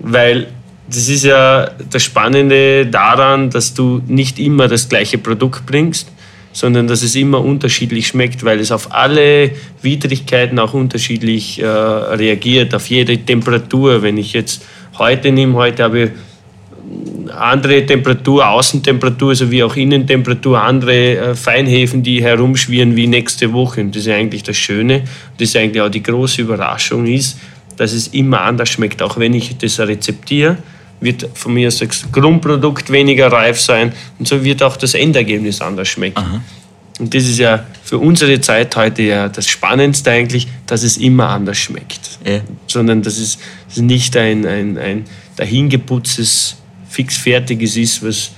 [0.00, 0.48] weil
[0.88, 6.08] das ist ja das Spannende daran, dass du nicht immer das gleiche Produkt bringst,
[6.56, 9.50] sondern dass es immer unterschiedlich schmeckt, weil es auf alle
[9.82, 14.00] Widrigkeiten auch unterschiedlich äh, reagiert, auf jede Temperatur.
[14.00, 14.64] Wenn ich jetzt
[14.96, 16.10] heute nehme, heute habe ich
[17.30, 23.82] andere Temperatur, Außentemperatur sowie auch Innentemperatur, andere äh, Feinhefen, die herumschwirren wie nächste Woche.
[23.82, 25.02] Und das ist eigentlich das Schöne.
[25.36, 27.38] Das ist eigentlich auch die große Überraschung ist,
[27.76, 30.56] dass es immer anders schmeckt, auch wenn ich das rezeptiere
[31.00, 35.60] wird von mir aus das Grundprodukt weniger reif sein und so wird auch das Endergebnis
[35.60, 36.18] anders schmecken.
[36.18, 36.40] Aha.
[36.98, 41.28] Und das ist ja für unsere Zeit heute ja das Spannendste eigentlich, dass es immer
[41.28, 42.18] anders schmeckt.
[42.24, 42.40] Ja.
[42.66, 43.38] Sondern dass es,
[43.76, 45.04] nicht ein, ein, ein
[45.36, 46.56] dahingeputztes,
[46.88, 48.30] fixfertiges ist, was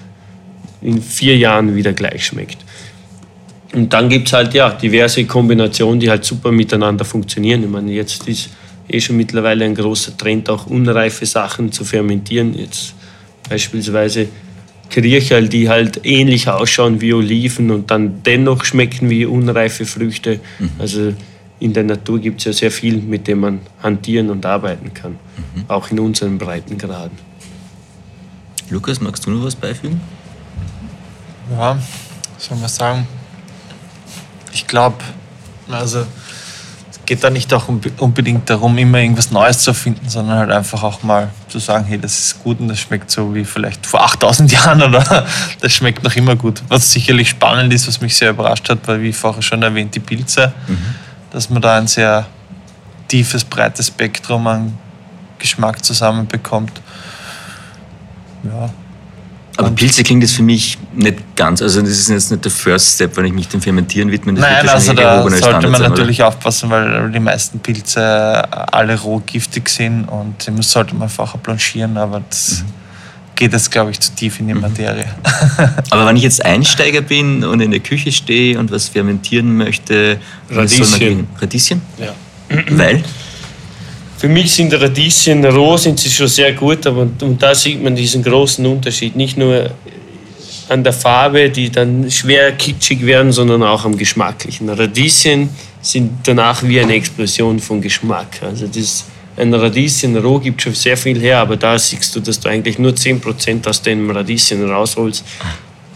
[0.82, 2.58] in vier Jahren wieder gleich schmeckt.
[3.72, 7.62] Und dann gibt es halt ja diverse Kombinationen, die halt super miteinander funktionieren.
[7.62, 8.50] Ich meine, jetzt ist
[8.88, 12.54] eh schon mittlerweile ein großer Trend, auch unreife Sachen zu fermentieren.
[12.54, 12.94] Jetzt
[13.48, 14.28] beispielsweise
[14.90, 20.40] Kircherl, die halt ähnlich ausschauen wie Oliven und dann dennoch schmecken wie unreife Früchte.
[20.58, 20.70] Mhm.
[20.78, 21.14] Also
[21.60, 25.12] in der Natur gibt es ja sehr viel, mit dem man hantieren und arbeiten kann,
[25.12, 25.64] mhm.
[25.68, 27.18] auch in unseren Breitengraden.
[28.70, 30.00] Lukas, magst du noch was beifügen?
[31.50, 31.78] Ja,
[32.36, 33.06] soll man sagen,
[34.52, 34.98] ich glaube,
[35.70, 36.06] also
[37.08, 41.02] geht da nicht auch unbedingt darum, immer irgendwas Neues zu erfinden, sondern halt einfach auch
[41.02, 44.52] mal zu sagen, hey, das ist gut und das schmeckt so wie vielleicht vor 8000
[44.52, 45.26] Jahren oder
[45.58, 46.62] das schmeckt noch immer gut.
[46.68, 50.00] Was sicherlich spannend ist, was mich sehr überrascht hat, war, wie vorher schon erwähnt, die
[50.00, 50.76] Pilze, mhm.
[51.30, 52.26] dass man da ein sehr
[53.08, 54.76] tiefes, breites Spektrum an
[55.38, 56.82] Geschmack zusammenbekommt.
[58.42, 58.68] Ja,
[59.58, 62.94] aber Pilze klingt jetzt für mich nicht ganz, also das ist jetzt nicht der First
[62.94, 64.34] Step, wenn ich mich dem Fermentieren widme.
[64.34, 66.28] Das Nein, also da sollte Standard man sein, natürlich oder?
[66.28, 68.00] aufpassen, weil die meisten Pilze
[68.72, 72.72] alle roh giftig sind und die sollte man einfach blanchieren, aber das mhm.
[73.34, 74.60] geht jetzt, glaube ich, zu tief in die mhm.
[74.60, 75.06] Materie.
[75.90, 80.18] aber wenn ich jetzt Einsteiger bin und in der Küche stehe und was fermentieren möchte,
[80.50, 81.26] Radieschen.
[81.40, 81.82] Radieschen?
[81.98, 82.14] Ja.
[82.70, 83.02] Weil?
[84.18, 87.94] Für mich sind Radieschen roh sind sie schon sehr gut, aber und da sieht man
[87.94, 89.14] diesen großen Unterschied.
[89.14, 89.70] Nicht nur
[90.68, 94.68] an der Farbe, die dann schwer kitschig werden, sondern auch am Geschmacklichen.
[94.70, 95.48] Radieschen
[95.80, 98.40] sind danach wie eine Explosion von Geschmack.
[98.42, 99.04] Also das,
[99.36, 102.76] ein Radieschen roh gibt schon sehr viel her, aber da siehst du, dass du eigentlich
[102.76, 105.24] nur 10% aus dem Radieschen rausholst.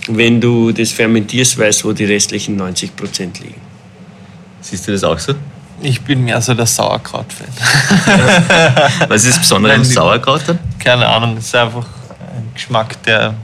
[0.07, 3.61] Wenn du das fermentierst, weißt wo die restlichen 90% liegen.
[4.61, 5.35] Siehst du das auch so?
[5.83, 7.49] Ich bin mehr so der Sauerkraut-Fan.
[9.09, 10.59] Was ist das Besondere am Sauerkraut dann?
[10.79, 11.85] Keine Ahnung, es ist einfach
[12.37, 13.35] ein Geschmack, der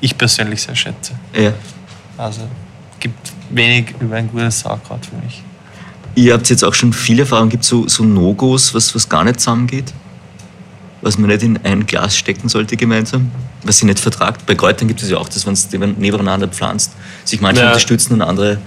[0.00, 1.14] ich persönlich sehr schätze.
[1.34, 1.52] Ja.
[2.16, 2.42] Also
[2.92, 5.42] es gibt wenig über ein gutes Sauerkraut für mich.
[6.14, 7.50] Ihr habt jetzt auch schon viele Erfahrungen.
[7.50, 9.92] Gibt es so, so No-Gos, was, was gar nicht zusammengeht?
[11.02, 13.30] Was man nicht in ein Glas stecken sollte gemeinsam?
[13.64, 14.46] Was sie nicht vertragt?
[14.46, 16.92] Bei Kräutern gibt es ja auch das, wenn es nebeneinander pflanzt,
[17.24, 17.68] sich manche ja.
[17.68, 18.58] unterstützen und andere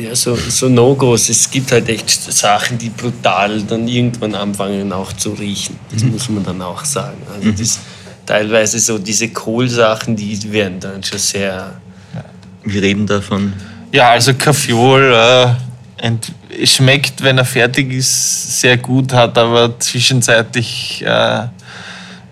[0.00, 1.28] ja, so, so No-Gos.
[1.28, 5.78] Es gibt halt echt Sachen, die brutal dann irgendwann anfangen auch zu riechen.
[5.92, 6.12] Das mhm.
[6.12, 7.18] muss man dann auch sagen.
[7.34, 7.56] Also mhm.
[7.56, 7.78] das,
[8.26, 11.80] teilweise so diese Kohlsachen, die werden dann schon sehr.
[12.62, 13.52] Wir reden davon.
[13.92, 15.56] Ja, also Kaffeeol
[16.02, 21.46] äh, schmeckt, wenn er fertig ist, sehr gut, hat aber zwischenzeitlich äh,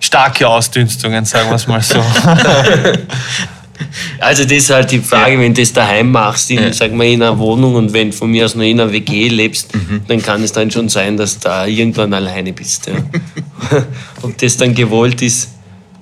[0.01, 1.99] starke Ausdünstungen, sagen wir es mal so.
[4.18, 5.41] Also das ist halt die Frage, ja.
[5.41, 6.72] wenn du das daheim machst, in, ja.
[6.72, 9.74] sag mal, in einer Wohnung und wenn von mir aus nur in einer WG lebst,
[9.74, 10.03] mhm.
[10.09, 12.87] dann kann es dann schon sein, dass du da irgendwann alleine bist.
[12.87, 12.95] Ja.
[14.22, 15.51] Ob das dann gewollt ist,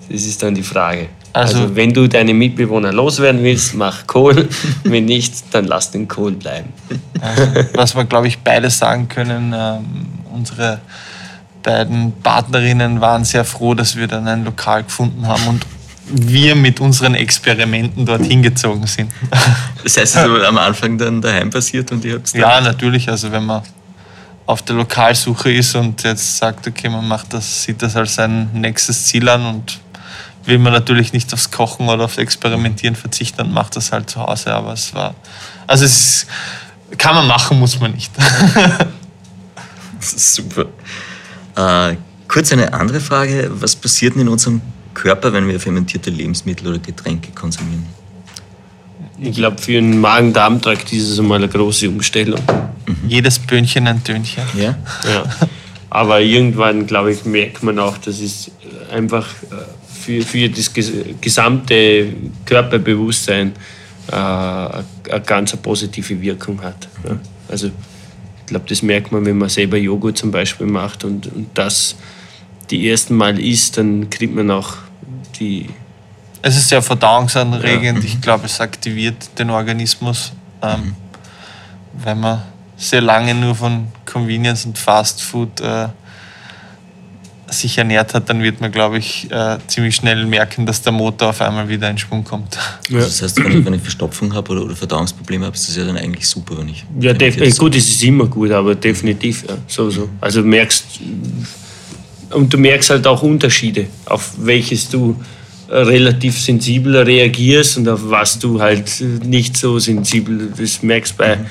[0.08, 1.08] das ist dann die Frage.
[1.32, 4.48] Also, also, wenn du deine Mitbewohner loswerden willst, mach Kohl.
[4.84, 6.72] wenn nicht, dann lass den Kohl bleiben.
[7.20, 7.42] Also,
[7.74, 9.84] was wir, glaube ich, beide sagen können, ähm,
[10.32, 10.80] unsere
[11.62, 15.66] beiden Partnerinnen waren sehr froh, dass wir dann ein Lokal gefunden haben und
[16.08, 19.10] wir mit unseren Experimenten dorthin gezogen sind.
[19.82, 23.08] Das heißt, es ist am Anfang dann daheim passiert und ihr habt es Ja, natürlich.
[23.08, 23.62] Also wenn man
[24.46, 28.50] auf der Lokalsuche ist und jetzt sagt, okay, man macht das, sieht das als sein
[28.52, 29.78] nächstes Ziel an und
[30.44, 34.20] will man natürlich nicht aufs Kochen oder aufs Experimentieren verzichten und macht das halt zu
[34.20, 34.52] Hause.
[34.54, 35.14] Aber es war,
[35.66, 36.26] also es ist,
[36.98, 38.12] kann man machen, muss man nicht.
[40.00, 40.66] das ist super.
[41.56, 41.96] Äh,
[42.28, 43.50] kurz eine andere Frage.
[43.52, 44.60] Was passiert denn in unserem
[44.96, 47.84] Körper, wenn wir fermentierte Lebensmittel oder Getränke konsumieren?
[49.20, 52.40] Ich glaube, für einen Magen-Darm-Trakt ist es einmal eine große Umstellung.
[52.86, 53.08] Mhm.
[53.08, 54.42] Jedes Böhnchen ein Tönchen.
[54.54, 54.76] Ja.
[55.04, 55.24] ja.
[55.90, 58.50] Aber irgendwann, glaube ich, merkt man auch, dass es
[58.90, 59.56] einfach äh,
[59.88, 60.72] für, für das
[61.20, 62.12] gesamte
[62.44, 63.52] Körperbewusstsein
[64.10, 64.84] äh, eine
[65.24, 66.88] ganz positive Wirkung hat.
[67.04, 67.18] Ja.
[67.48, 71.48] Also ich glaube, das merkt man, wenn man selber Joghurt zum Beispiel macht und, und
[71.54, 71.96] das
[72.70, 74.74] die ersten Mal isst, dann kriegt man auch
[75.38, 75.68] die.
[76.42, 77.98] Es ist sehr verdauungsanregend.
[77.98, 78.04] Ja.
[78.04, 80.32] Ich glaube, es aktiviert den Organismus.
[80.62, 80.94] Ähm, mhm.
[82.04, 82.42] Wenn man
[82.76, 85.88] sehr lange nur von Convenience und Fast Food äh,
[87.48, 91.30] sich ernährt hat, dann wird man, glaube ich, äh, ziemlich schnell merken, dass der Motor
[91.30, 92.58] auf einmal wieder in Schwung kommt.
[92.88, 92.98] Ja.
[92.98, 95.76] Also das heißt, wenn ich, wenn ich Verstopfung habe oder, oder Verdauungsprobleme habe, ist das
[95.76, 96.84] ja dann eigentlich super, wenn ich.
[97.00, 97.58] Ja, definitiv.
[97.58, 100.08] gut, es ist immer gut, aber definitiv, ja, so, so.
[100.20, 100.84] Also du merkst,
[102.30, 105.16] und du merkst halt auch Unterschiede, auf welches du
[105.68, 110.52] relativ sensibel reagierst und auf was du halt nicht so sensibel.
[110.56, 111.46] Das merkst bei, mhm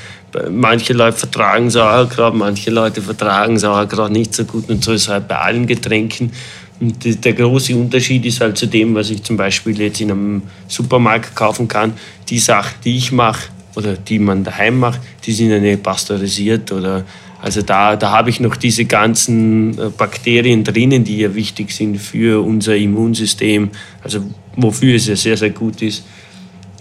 [0.49, 5.27] manche Leute vertragen Sauerkraut, manche Leute vertragen Sauerkraut nicht so gut und so ist halt
[5.27, 6.31] bei allen Getränken.
[6.79, 10.41] Und der große Unterschied ist halt zu dem, was ich zum Beispiel jetzt in einem
[10.67, 11.93] Supermarkt kaufen kann.
[12.29, 13.43] Die Sachen, die ich mache
[13.75, 17.05] oder die man daheim macht, die sind ja nicht pasteurisiert oder
[17.45, 21.99] also da, da habe ich noch diese ganzen äh, Bakterien drinnen, die ja wichtig sind
[21.99, 23.69] für unser Immunsystem,
[24.03, 24.21] also
[24.55, 26.03] wofür es ja sehr, sehr gut ist.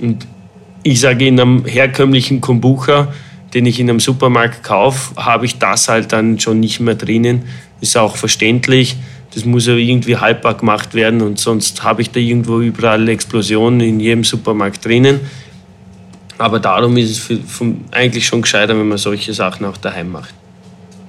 [0.00, 0.26] Und
[0.82, 3.12] ich sage in einem herkömmlichen Kombucha,
[3.52, 7.42] den ich in einem Supermarkt kaufe, habe ich das halt dann schon nicht mehr drinnen.
[7.82, 8.96] Ist auch verständlich.
[9.34, 13.80] Das muss ja irgendwie haltbar gemacht werden und sonst habe ich da irgendwo überall Explosionen
[13.80, 15.20] in jedem Supermarkt drinnen.
[16.38, 20.10] Aber darum ist es für, für, eigentlich schon gescheiter, wenn man solche Sachen auch daheim
[20.10, 20.34] macht.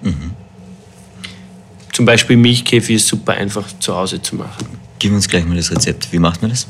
[0.06, 0.32] Mhm.
[1.92, 4.66] Zum Beispiel Milchkäfig ist super einfach zu Hause zu machen.
[5.00, 6.12] Gib uns gleich mal das Rezept.
[6.12, 6.68] Wie macht man das?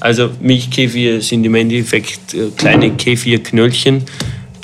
[0.00, 4.02] Also Milchkäfige sind im Endeffekt äh, kleine Käfigknöllchen,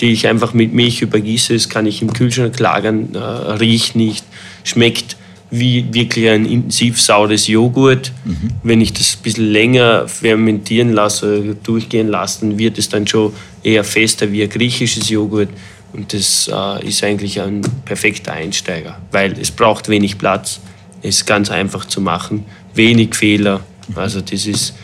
[0.00, 1.54] die ich einfach mit Milch übergieße.
[1.54, 4.24] Das kann ich im Kühlschrank lagern, äh, riecht nicht,
[4.64, 5.16] schmeckt
[5.50, 8.12] wie wirklich ein intensiv saures Joghurt.
[8.24, 8.50] Mhm.
[8.62, 13.32] Wenn ich das ein bisschen länger fermentieren lasse, durchgehen lasse, dann wird es dann schon
[13.62, 15.48] eher fester wie ein griechisches Joghurt.
[15.92, 20.60] Und das äh, ist eigentlich ein perfekter Einsteiger, weil es braucht wenig Platz,
[21.02, 23.60] es ist ganz einfach zu machen, wenig Fehler.
[23.94, 24.74] Also das ist,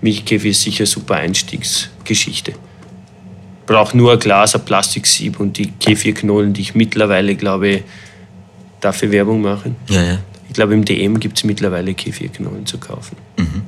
[0.00, 2.54] Milchkäfer ist sicher super Einstiegsgeschichte
[3.68, 7.84] brauche nur ein Glas, ein Plastiksieb und die Kefirknollen, die ich mittlerweile, glaube
[8.80, 9.76] dafür Werbung machen.
[9.88, 10.18] Ja, ja.
[10.48, 13.16] Ich glaube, im DM gibt es mittlerweile Kefirknollen zu kaufen.
[13.36, 13.62] Mhm.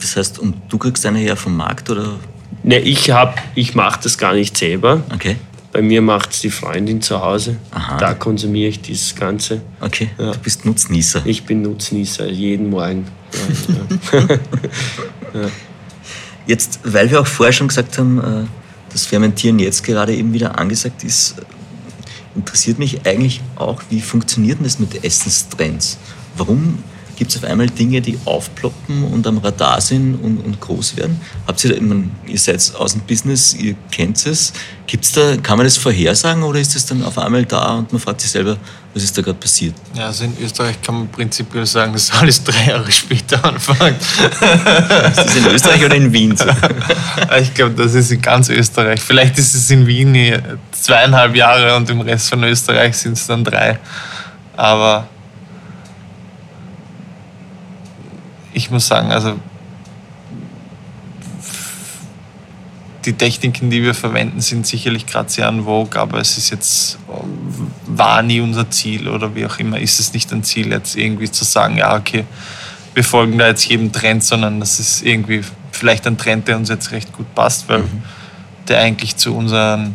[0.00, 2.14] Das heißt, und du kriegst eine ja vom Markt oder?
[2.64, 3.12] Ne, ich,
[3.54, 5.02] ich mache das gar nicht selber.
[5.14, 5.36] Okay.
[5.72, 7.56] Bei mir macht es die Freundin zu Hause.
[7.70, 7.96] Aha.
[7.96, 9.62] Da konsumiere ich dieses Ganze.
[9.80, 10.32] Okay, ja.
[10.32, 11.22] du bist Nutznießer.
[11.24, 13.06] Ich bin Nutznießer, jeden Morgen.
[14.12, 14.28] Ja,
[15.40, 15.48] ja.
[16.46, 18.44] Jetzt, weil wir auch vorher schon gesagt haben, äh,
[18.90, 21.36] das Fermentieren jetzt gerade eben wieder angesagt ist,
[22.34, 25.96] interessiert mich eigentlich auch, wie funktioniert denn das mit Essenstrends?
[26.36, 26.78] Warum
[27.22, 31.20] gibt es auf einmal Dinge, die aufploppen und am Radar sind und, und groß werden?
[31.46, 34.52] Habt ihr, da, meine, ihr seid aus dem Business, ihr kennt es.
[34.88, 38.00] Gibt's da, kann man das vorhersagen oder ist das dann auf einmal da und man
[38.00, 38.56] fragt sich selber,
[38.92, 39.76] was ist da gerade passiert?
[39.94, 44.00] Ja, also in Österreich kann man prinzipiell sagen, dass alles drei Jahre später anfängt.
[44.00, 46.46] ist das in Österreich oder in Wien so?
[47.40, 49.00] ich glaube, das ist in ganz Österreich.
[49.00, 50.42] Vielleicht ist es in Wien
[50.72, 53.78] zweieinhalb Jahre und im Rest von Österreich sind es dann drei.
[54.56, 55.06] Aber
[58.52, 59.36] ich muss sagen, also
[63.04, 66.98] die Techniken, die wir verwenden, sind sicherlich gerade sehr en vogue, aber es ist jetzt,
[67.86, 71.30] war nie unser Ziel oder wie auch immer, ist es nicht ein Ziel, jetzt irgendwie
[71.30, 72.24] zu sagen, ja, okay,
[72.94, 75.42] wir folgen da jetzt jedem Trend, sondern das ist irgendwie
[75.72, 78.02] vielleicht ein Trend, der uns jetzt recht gut passt, weil mhm.
[78.68, 79.94] der eigentlich zu unseren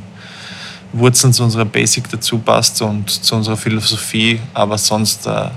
[0.94, 5.50] Wurzeln, zu unserer Basic dazu passt und zu unserer Philosophie, aber sonst äh,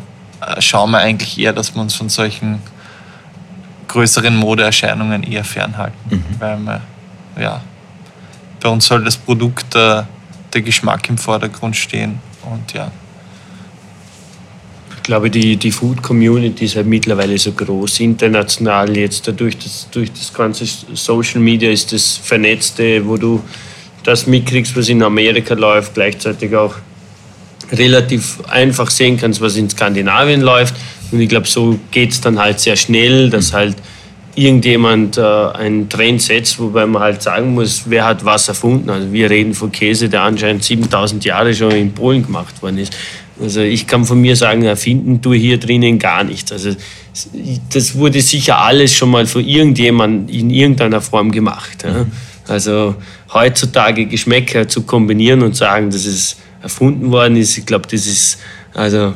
[0.58, 2.60] schauen wir eigentlich eher, dass wir uns von solchen
[3.90, 5.98] größeren Modeerscheinungen eher fernhalten.
[6.08, 6.24] Mhm.
[6.38, 6.80] Weil wir,
[7.40, 7.60] ja,
[8.60, 10.06] bei uns soll das Produkt, der,
[10.52, 12.20] der Geschmack im Vordergrund stehen.
[12.50, 12.90] Und ja.
[14.96, 19.32] Ich glaube, die, die Food Community ist halt mittlerweile so groß, international jetzt.
[19.36, 23.42] Durch das, durch das ganze Social Media ist das Vernetzte, wo du
[24.04, 26.76] das mitkriegst, was in Amerika läuft, gleichzeitig auch
[27.72, 30.74] relativ einfach sehen kannst, was in Skandinavien läuft
[31.12, 33.76] Und ich glaube, so geht es dann halt sehr schnell, dass halt
[34.34, 38.88] irgendjemand äh, einen Trend setzt, wobei man halt sagen muss, wer hat was erfunden.
[38.88, 42.96] Also wir reden von Käse, der anscheinend 7000 Jahre schon in Polen gemacht worden ist.
[43.42, 46.52] Also ich kann von mir sagen, erfinden tue hier drinnen gar nichts.
[46.52, 46.76] Also
[47.72, 51.82] das wurde sicher alles schon mal von irgendjemandem in irgendeiner Form gemacht.
[51.84, 52.06] Ja.
[52.46, 52.96] Also
[53.32, 58.38] heutzutage Geschmäcker zu kombinieren und sagen, dass es erfunden worden ist, ich glaube, das ist,
[58.74, 59.14] also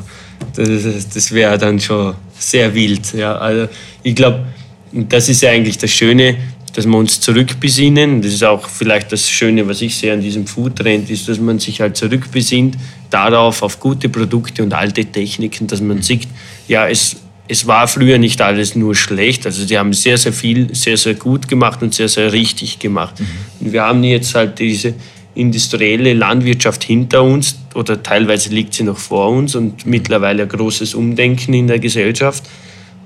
[0.57, 3.13] das, das wäre dann schon sehr wild.
[3.15, 3.37] Ja.
[3.37, 3.69] Also
[4.03, 4.45] ich glaube,
[4.93, 6.37] das ist ja eigentlich das Schöne,
[6.75, 8.21] dass wir uns zurückbesinnen.
[8.21, 11.59] Das ist auch vielleicht das Schöne, was ich sehe an diesem Foodtrend, ist, dass man
[11.59, 12.77] sich halt zurückbesinnt
[13.11, 16.27] darauf, auf gute Produkte und alte Techniken, dass man sieht,
[16.67, 19.47] ja, es, es war früher nicht alles nur schlecht.
[19.47, 23.21] Also sie haben sehr, sehr viel, sehr, sehr gut gemacht und sehr, sehr richtig gemacht.
[23.21, 23.27] Mhm.
[23.61, 24.95] Und wir haben jetzt halt diese
[25.35, 30.95] industrielle Landwirtschaft hinter uns oder teilweise liegt sie noch vor uns und mittlerweile ein großes
[30.95, 32.45] Umdenken in der Gesellschaft.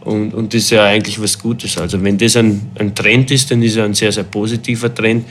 [0.05, 1.79] Und, und das ist ja eigentlich was Gutes.
[1.79, 5.25] Also wenn das ein, ein Trend ist, dann ist er ein sehr, sehr positiver Trend,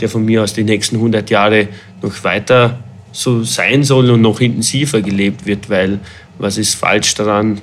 [0.00, 1.68] der von mir aus die nächsten 100 Jahre
[2.02, 2.78] noch weiter
[3.12, 6.00] so sein soll und noch intensiver gelebt wird, weil
[6.38, 7.60] was ist falsch daran,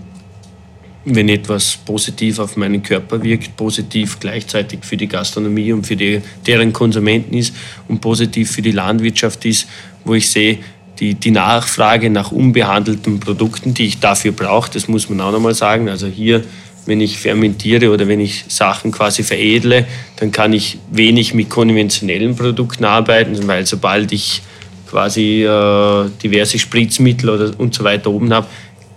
[1.05, 6.21] wenn etwas positiv auf meinen Körper wirkt, positiv gleichzeitig für die Gastronomie und für die,
[6.45, 7.55] deren Konsumenten ist
[7.87, 9.67] und positiv für die Landwirtschaft ist,
[10.05, 10.59] wo ich sehe,
[10.99, 15.55] die, die Nachfrage nach unbehandelten Produkten, die ich dafür brauche, das muss man auch nochmal
[15.55, 15.89] sagen.
[15.89, 16.43] Also hier,
[16.85, 19.87] wenn ich fermentiere oder wenn ich Sachen quasi veredle,
[20.17, 24.43] dann kann ich wenig mit konventionellen Produkten arbeiten, weil sobald ich
[24.87, 28.47] quasi äh, diverse Spritzmittel oder und so weiter oben habe,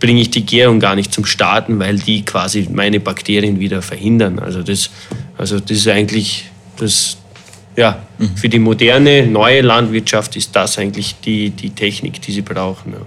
[0.04, 4.38] bringe ich die Gärung gar nicht zum Starten, weil die quasi meine Bakterien wieder verhindern.
[4.38, 4.90] Also das,
[5.38, 7.16] also das ist eigentlich das,
[7.74, 8.36] ja, mhm.
[8.36, 12.92] für die moderne, neue Landwirtschaft ist das eigentlich die, die Technik, die sie brauchen.
[12.92, 12.98] Ja,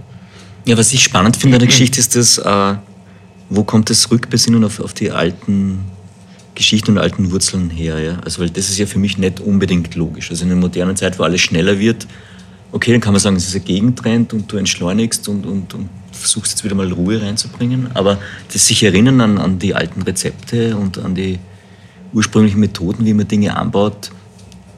[0.65, 2.75] ja was ich spannend finde an der Geschichte ist, dass, äh,
[3.49, 5.85] wo kommt das Rückbesinnen auf, auf die alten
[6.55, 7.99] Geschichten und alten Wurzeln her?
[7.99, 8.17] Ja?
[8.25, 10.31] Also, weil das ist ja für mich nicht unbedingt logisch.
[10.31, 12.07] Also in der modernen Zeit, wo alles schneller wird,
[12.71, 15.89] okay, dann kann man sagen, es ist ein Gegentrend und du entschleunigst und, und, und
[16.11, 17.89] versuchst jetzt wieder mal Ruhe reinzubringen.
[17.93, 18.17] Aber
[18.51, 21.39] das sich erinnern an, an die alten Rezepte und an die
[22.13, 24.11] ursprünglichen Methoden, wie man Dinge anbaut,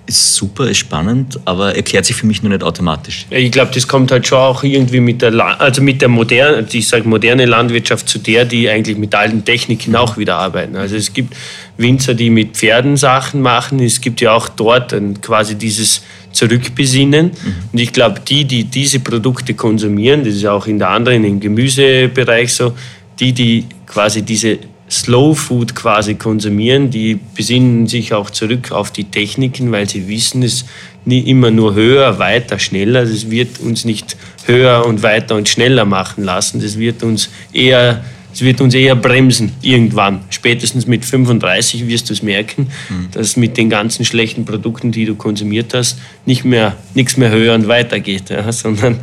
[0.10, 3.28] ist super, ist spannend, aber erklärt sich für mich nur nicht automatisch.
[3.30, 6.88] Ich glaube, das kommt halt schon auch irgendwie mit der, also mit der moderne, ich
[6.88, 10.76] sage moderne Landwirtschaft zu der, die eigentlich mit alten Techniken auch wieder arbeiten.
[10.76, 11.36] Also es gibt
[11.78, 13.80] Winzer, die mit Pferden Sachen machen.
[13.80, 16.02] Es gibt ja auch dort quasi dieses
[16.32, 17.28] Zurückbesinnen.
[17.28, 17.54] Mhm.
[17.72, 21.40] Und ich glaube, die, die diese Produkte konsumieren, das ist auch in der anderen, im
[21.40, 22.74] Gemüsebereich so,
[23.20, 24.60] die, die quasi diese
[24.90, 30.42] Slow Food quasi konsumieren, die besinnen sich auch zurück auf die Techniken, weil sie wissen,
[30.42, 30.66] es
[31.06, 33.06] nie immer nur höher, weiter, schneller.
[33.06, 36.60] Das wird uns nicht höher und weiter und schneller machen lassen.
[36.60, 38.04] Das wird uns eher,
[38.40, 40.22] das wird uns eher bremsen irgendwann.
[40.30, 43.10] Spätestens mit 35 wirst du es merken, mhm.
[43.12, 47.54] dass mit den ganzen schlechten Produkten, die du konsumiert hast, nicht mehr nichts mehr höher
[47.54, 48.98] und weiter geht, ja, sondern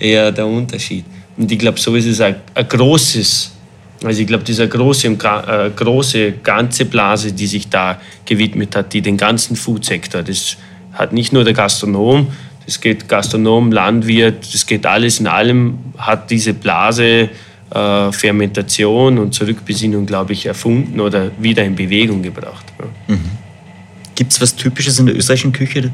[0.00, 1.04] eher der Unterschied.
[1.36, 3.52] Und ich glaube, so ist es ein, ein großes
[4.02, 9.02] also ich glaube, diese große, äh, große ganze Blase, die sich da gewidmet hat, die
[9.02, 10.56] den ganzen Foodsektor, das
[10.94, 12.28] hat nicht nur der Gastronom,
[12.64, 17.28] das geht Gastronom, Landwirt, das geht alles in allem, hat diese Blase
[17.70, 22.66] äh, Fermentation und Zurückbesinnung, glaube ich, erfunden oder wieder in Bewegung gebracht.
[22.78, 23.14] Ja.
[23.14, 23.30] Mhm.
[24.14, 25.92] Gibt es was Typisches in der österreichischen Küche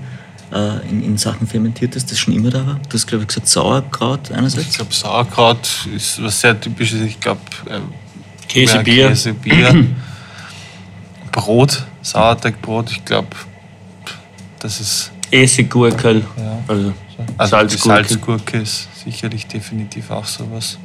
[0.53, 2.81] äh, in, in, Sachen Fermentiertes, das schon immer da war?
[2.89, 4.69] Du hast, glaube ich, gesagt Sauerkraut einerseits.
[4.69, 7.03] Ich glaube, Sauerkraut ist was sehr Typisches.
[7.03, 7.81] Ich glaube, äh,
[8.49, 9.09] Käse, Bier.
[9.09, 9.87] Käse, Bier.
[11.33, 12.91] Brot, Sauerteigbrot.
[12.91, 13.29] Ich glaube,
[14.61, 15.13] das ist.
[15.31, 16.25] Essiggurkel.
[16.37, 16.63] Ja.
[16.67, 16.93] Also,
[17.37, 18.09] also Salzgurke.
[18.09, 20.79] Salzgurke ist sicherlich definitiv auch sowas.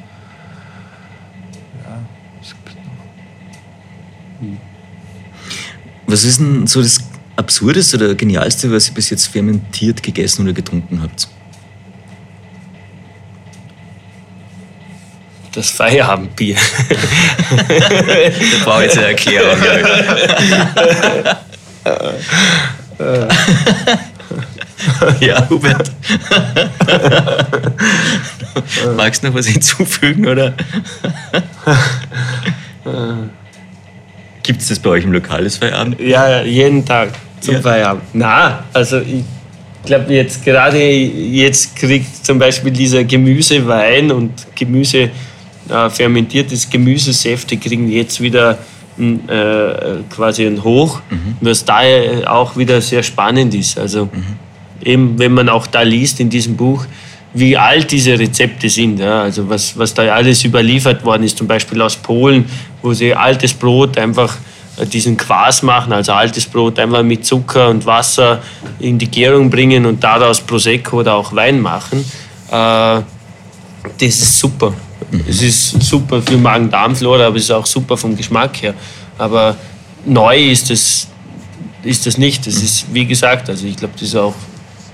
[6.11, 6.99] Was ist denn so das
[7.37, 11.29] Absurdeste oder Genialste, was ihr bis jetzt fermentiert gegessen oder getrunken habt?
[15.53, 16.55] Das Feierabendbier.
[17.69, 17.75] da
[18.65, 19.57] brauche ich jetzt eine Erklärung.
[25.21, 25.91] ja, Hubert.
[28.97, 30.53] Magst du noch was hinzufügen, oder?
[34.43, 35.99] Gibt es das bei euch im Lokal, das Feierabend?
[35.99, 37.61] Ja, jeden Tag zum ja.
[37.61, 38.03] Feierabend.
[38.13, 39.23] Na, also ich
[39.85, 45.09] glaube jetzt gerade jetzt kriegt zum Beispiel dieser Gemüsewein und Gemüse
[45.69, 48.57] äh, fermentiertes Gemüsesäfte kriegen jetzt wieder
[48.99, 51.37] äh, quasi ein Hoch, mhm.
[51.41, 51.79] was da
[52.25, 53.79] auch wieder sehr spannend ist.
[53.79, 54.23] Also mhm.
[54.83, 56.85] eben, wenn man auch da liest in diesem Buch,
[57.33, 58.99] wie alt diese Rezepte sind.
[58.99, 59.23] Ja.
[59.23, 62.45] Also was, was da alles überliefert worden ist, zum Beispiel aus Polen,
[62.81, 64.35] wo sie altes Brot einfach
[64.77, 68.41] äh, diesen Quas machen, also altes Brot einfach mit Zucker und Wasser
[68.79, 71.99] in die Gärung bringen und daraus Prosecco oder auch Wein machen.
[72.49, 73.05] Äh, das
[73.99, 74.73] ist super.
[75.27, 78.73] Es ist super für Magen-Darm-Flora, aber es ist auch super vom Geschmack her.
[79.17, 79.57] Aber
[80.05, 81.07] neu ist das,
[81.83, 82.45] ist das nicht.
[82.45, 84.35] Das ist, wie gesagt, also ich glaube, das ist auch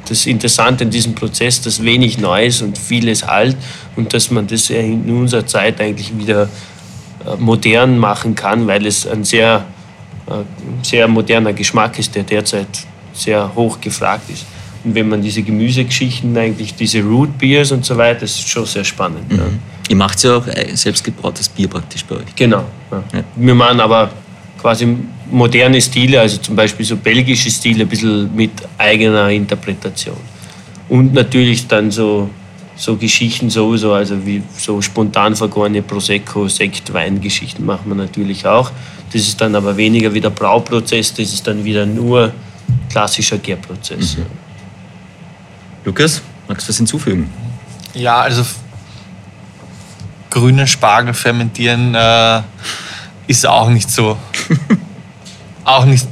[0.09, 3.55] das Interessante in diesem Prozess, dass wenig Neues und vieles alt
[3.95, 9.07] und dass man das in unserer Zeit eigentlich wieder äh, modern machen kann, weil es
[9.07, 9.65] ein sehr,
[10.27, 10.31] äh,
[10.83, 12.67] sehr moderner Geschmack ist, der derzeit
[13.13, 14.45] sehr hoch gefragt ist.
[14.83, 18.65] Und wenn man diese Gemüsegeschichten, eigentlich diese Root Beers und so weiter, das ist schon
[18.65, 19.31] sehr spannend.
[19.31, 19.37] Mhm.
[19.37, 19.43] Ja.
[19.89, 22.35] Ihr macht ja auch selbstgebrautes Bier praktisch bei euch.
[22.35, 22.65] Genau.
[22.91, 23.03] Ja.
[23.13, 23.23] Ja.
[23.35, 24.11] Wir machen aber
[24.61, 24.87] quasi
[25.31, 30.17] moderne Stile, also zum Beispiel so belgische Stile, ein bisschen mit eigener Interpretation.
[30.89, 32.29] Und natürlich dann so,
[32.75, 38.71] so Geschichten sowieso, also wie so spontan vergorene Prosecco, Sekt, Weingeschichten machen wir natürlich auch.
[39.11, 42.31] Das ist dann aber weniger wie der Brauprozess, das ist dann wieder nur
[42.89, 44.17] klassischer Gärprozess.
[44.17, 44.25] Mhm.
[45.85, 47.29] Lukas, magst du was hinzufügen?
[47.93, 48.43] Ja, also
[50.29, 52.41] grünen Spargel fermentieren äh,
[53.27, 54.17] ist auch nicht so.
[55.67, 56.07] auch nicht.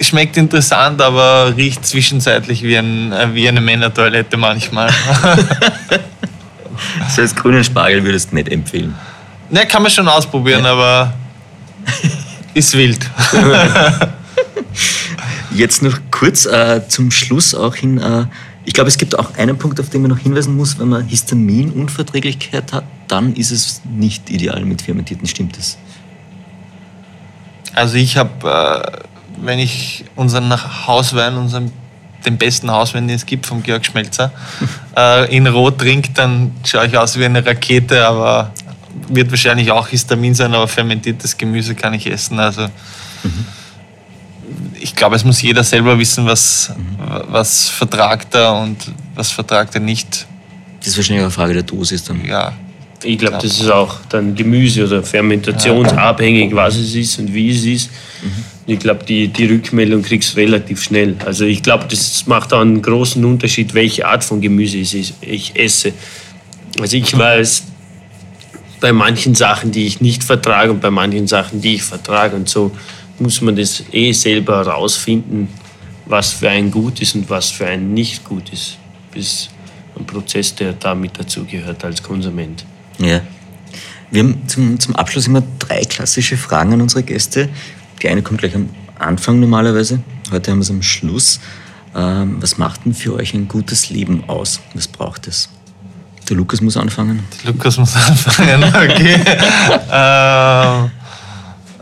[0.00, 4.92] Schmeckt interessant, aber riecht zwischenzeitlich wie, ein, äh, wie eine Männertoilette manchmal.
[7.00, 8.94] das heißt, grünen Spargel würdest du nicht empfehlen?
[9.48, 10.72] Ne, kann man schon ausprobieren, ja.
[10.72, 11.14] aber
[12.54, 13.10] ist wild.
[15.54, 17.98] Jetzt noch kurz äh, zum Schluss auch hin.
[17.98, 18.26] Äh,
[18.66, 20.78] ich glaube, es gibt auch einen Punkt, auf den man noch hinweisen muss.
[20.78, 25.26] Wenn man Histaminunverträglichkeit hat, dann ist es nicht ideal mit fermentierten.
[25.26, 25.78] Stimmt das?
[27.76, 30.50] Also ich habe, äh, wenn ich unseren
[30.86, 31.70] Hauswein, unseren,
[32.24, 34.32] den besten Hauswein, den es gibt, vom Georg Schmelzer,
[34.96, 38.50] äh, in Rot trinke, dann schaue ich aus wie eine Rakete, aber
[39.08, 42.40] wird wahrscheinlich auch Histamin sein, aber fermentiertes Gemüse kann ich essen.
[42.40, 43.44] Also mhm.
[44.80, 46.96] ich glaube, es muss jeder selber wissen, was, mhm.
[47.28, 48.78] was vertragt er und
[49.14, 50.26] was vertragt er nicht.
[50.78, 52.24] Das ist wahrscheinlich eine Frage der Dosis dann.
[52.24, 52.54] Ja,
[53.02, 57.64] ich glaube, das ist auch dann Gemüse oder fermentationsabhängig, was es ist und wie es
[57.64, 57.90] ist.
[58.22, 58.44] Mhm.
[58.68, 61.16] Ich glaube, die, die Rückmeldung kriegst du relativ schnell.
[61.24, 65.92] Also ich glaube, das macht auch einen großen Unterschied, welche Art von Gemüse ich, esse.
[66.80, 67.64] Also ich weiß
[68.80, 72.34] bei manchen Sachen, die ich nicht vertrage und bei manchen Sachen, die ich vertrage.
[72.34, 72.72] Und so
[73.18, 75.48] muss man das eh selber herausfinden,
[76.06, 78.78] was für ein gut ist und was für ein nicht gut ist.
[79.12, 79.48] Bis
[79.96, 82.64] ein Prozess, der damit dazugehört als Konsument.
[82.98, 83.20] Ja.
[84.10, 87.48] Wir haben zum, zum Abschluss immer drei klassische Fragen an unsere Gäste.
[88.02, 90.00] Die eine kommt gleich am Anfang normalerweise.
[90.30, 91.40] Heute haben wir es am Schluss.
[91.94, 94.60] Ähm, was macht denn für euch ein gutes Leben aus?
[94.74, 95.48] Was braucht es?
[96.28, 97.22] Der Lukas muss anfangen.
[97.42, 99.20] Der Lukas muss anfangen, okay.
[99.90, 100.90] ähm,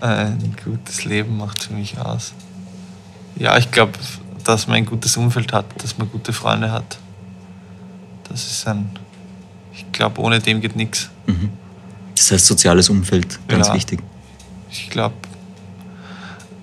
[0.00, 2.32] ein gutes Leben macht für mich aus.
[3.36, 3.92] Ja, ich glaube,
[4.44, 6.98] dass man ein gutes Umfeld hat, dass man gute Freunde hat.
[8.28, 8.90] Das ist ein
[9.76, 11.10] ich glaube, ohne dem geht nichts.
[11.26, 11.50] Mhm.
[12.16, 13.74] Das heißt, soziales Umfeld, ganz ja.
[13.74, 14.00] wichtig.
[14.70, 15.14] Ich glaube,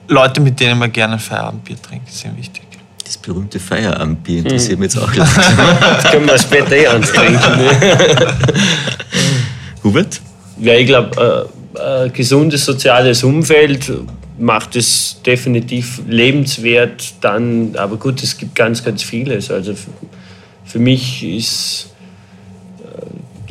[0.08, 2.64] Leute, mit denen man gerne Feierabendbier trinkt, sind wichtig.
[3.04, 5.58] Das berühmte Feierabendbier interessiert mich jetzt auch langsam.
[5.82, 7.58] das können wir später eh antrinken.
[7.58, 8.38] Ne?
[9.84, 10.22] Hubert?
[10.60, 13.92] Ja, ich glaube, äh, ein gesundes soziales Umfeld
[14.38, 17.14] macht es definitiv lebenswert.
[17.22, 19.52] Dann, aber gut, es gibt ganz, ganz vieles.
[19.52, 19.92] Also für,
[20.66, 21.91] für mich ist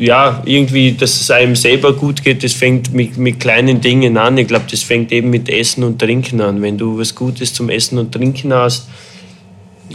[0.01, 4.39] ja, irgendwie, dass es einem selber gut geht, das fängt mit, mit kleinen Dingen an.
[4.39, 6.63] Ich glaube, das fängt eben mit Essen und Trinken an.
[6.63, 8.89] Wenn du was Gutes zum Essen und Trinken hast,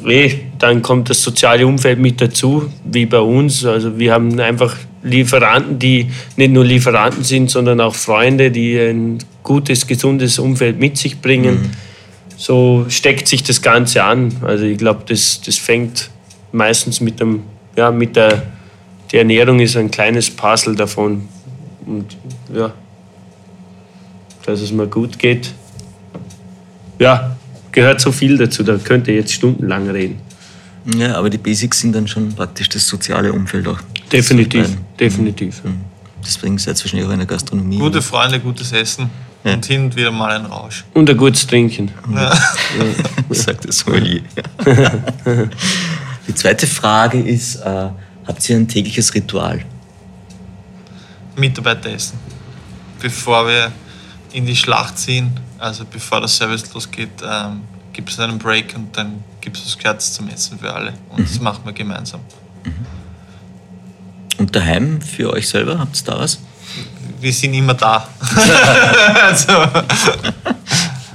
[0.05, 3.65] eh, dann kommt das soziale Umfeld mit dazu, wie bei uns.
[3.65, 9.17] Also wir haben einfach Lieferanten, die nicht nur Lieferanten sind, sondern auch Freunde, die ein
[9.41, 11.55] gutes, gesundes Umfeld mit sich bringen.
[11.55, 11.69] Mhm.
[12.37, 14.31] So steckt sich das Ganze an.
[14.43, 16.11] Also ich glaube, das, das fängt
[16.51, 17.41] meistens mit, dem,
[17.75, 18.43] ja, mit der
[19.11, 21.27] die Ernährung ist ein kleines Puzzle davon.
[21.85, 22.17] Und
[22.53, 22.73] ja,
[24.45, 25.53] dass es mir gut geht,
[26.99, 27.35] ja,
[27.71, 28.63] gehört so viel dazu.
[28.63, 30.21] Da könnte ich jetzt stundenlang reden.
[30.97, 33.79] Ja, aber die Basics sind dann schon praktisch das soziale Umfeld auch.
[34.11, 35.63] Definitiv, definitiv.
[35.63, 35.81] Mhm.
[36.23, 37.77] Deswegen seid ihr wahrscheinlich auch in der Gastronomie.
[37.77, 39.09] Gute Freunde, gutes Essen
[39.43, 39.53] ja.
[39.53, 40.85] und hin und wieder mal ein Rausch.
[40.93, 41.91] Und ein gutes Trinken.
[42.13, 42.29] Ja.
[42.33, 42.35] ja.
[43.29, 44.21] Sagt das Sommelier.
[46.27, 47.89] Die zweite Frage ist, äh,
[48.27, 49.63] Habt ihr ein tägliches Ritual?
[51.35, 52.17] Mitarbeiter essen.
[52.99, 53.71] Bevor wir
[54.31, 57.61] in die Schlacht ziehen, also bevor der Service losgeht, ähm,
[57.93, 60.93] gibt es einen Break und dann gibt es was Gescheites zum Essen für alle.
[61.09, 61.23] Und mhm.
[61.23, 62.21] das machen wir gemeinsam.
[62.63, 62.73] Mhm.
[64.37, 66.39] Und daheim für euch selber, habt ihr da was?
[67.21, 68.07] Wir sind immer da.
[69.23, 69.53] also,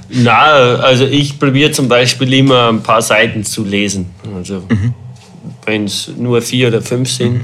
[0.09, 4.09] Na, also ich probiere zum Beispiel immer ein paar Seiten zu lesen.
[4.35, 4.67] Also
[5.65, 7.41] wenn es nur vier oder fünf sind,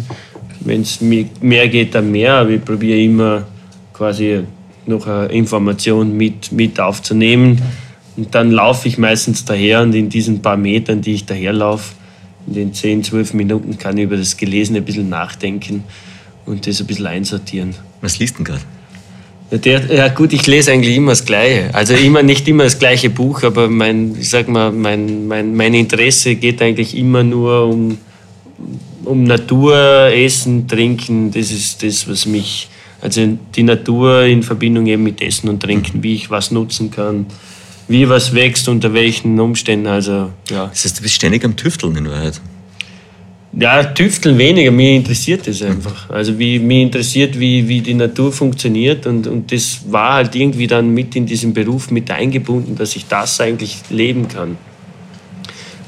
[0.62, 2.34] wenn es mehr geht, dann mehr.
[2.34, 3.48] Aber ich probiere immer
[3.94, 4.44] quasi
[4.86, 7.62] noch eine Information mit, mit aufzunehmen.
[8.16, 11.94] Und dann laufe ich meistens daher und in diesen paar Metern, die ich daherlaufe,
[12.48, 15.84] in den 10, 12 Minuten kann ich über das Gelesene ein bisschen nachdenken
[16.46, 17.76] und das ein bisschen einsortieren.
[18.02, 18.62] Was liest denn gerade?
[19.52, 21.70] Ja, der, ja gut, ich lese eigentlich immer das Gleiche.
[21.74, 25.74] Also immer nicht immer das gleiche Buch, aber mein, ich sag mal, mein, mein, mein
[25.74, 27.98] Interesse geht eigentlich immer nur um,
[29.04, 29.76] um Natur,
[30.12, 31.32] Essen, Trinken.
[31.32, 32.70] Das ist das, was mich,
[33.02, 37.26] also die Natur in Verbindung eben mit Essen und Trinken, wie ich was nutzen kann,
[37.88, 39.88] wie was wächst, unter welchen Umständen.
[39.88, 40.68] Also ja.
[40.68, 42.42] Das heißt, du bist ständig am Tüfteln in Wahrheit.
[43.60, 46.10] Ja, tüfteln weniger, mir interessiert das einfach.
[46.12, 50.68] Also wie, mir interessiert, wie, wie die Natur funktioniert und, und das war halt irgendwie
[50.68, 54.58] dann mit in diesen Beruf mit eingebunden, dass ich das eigentlich leben kann.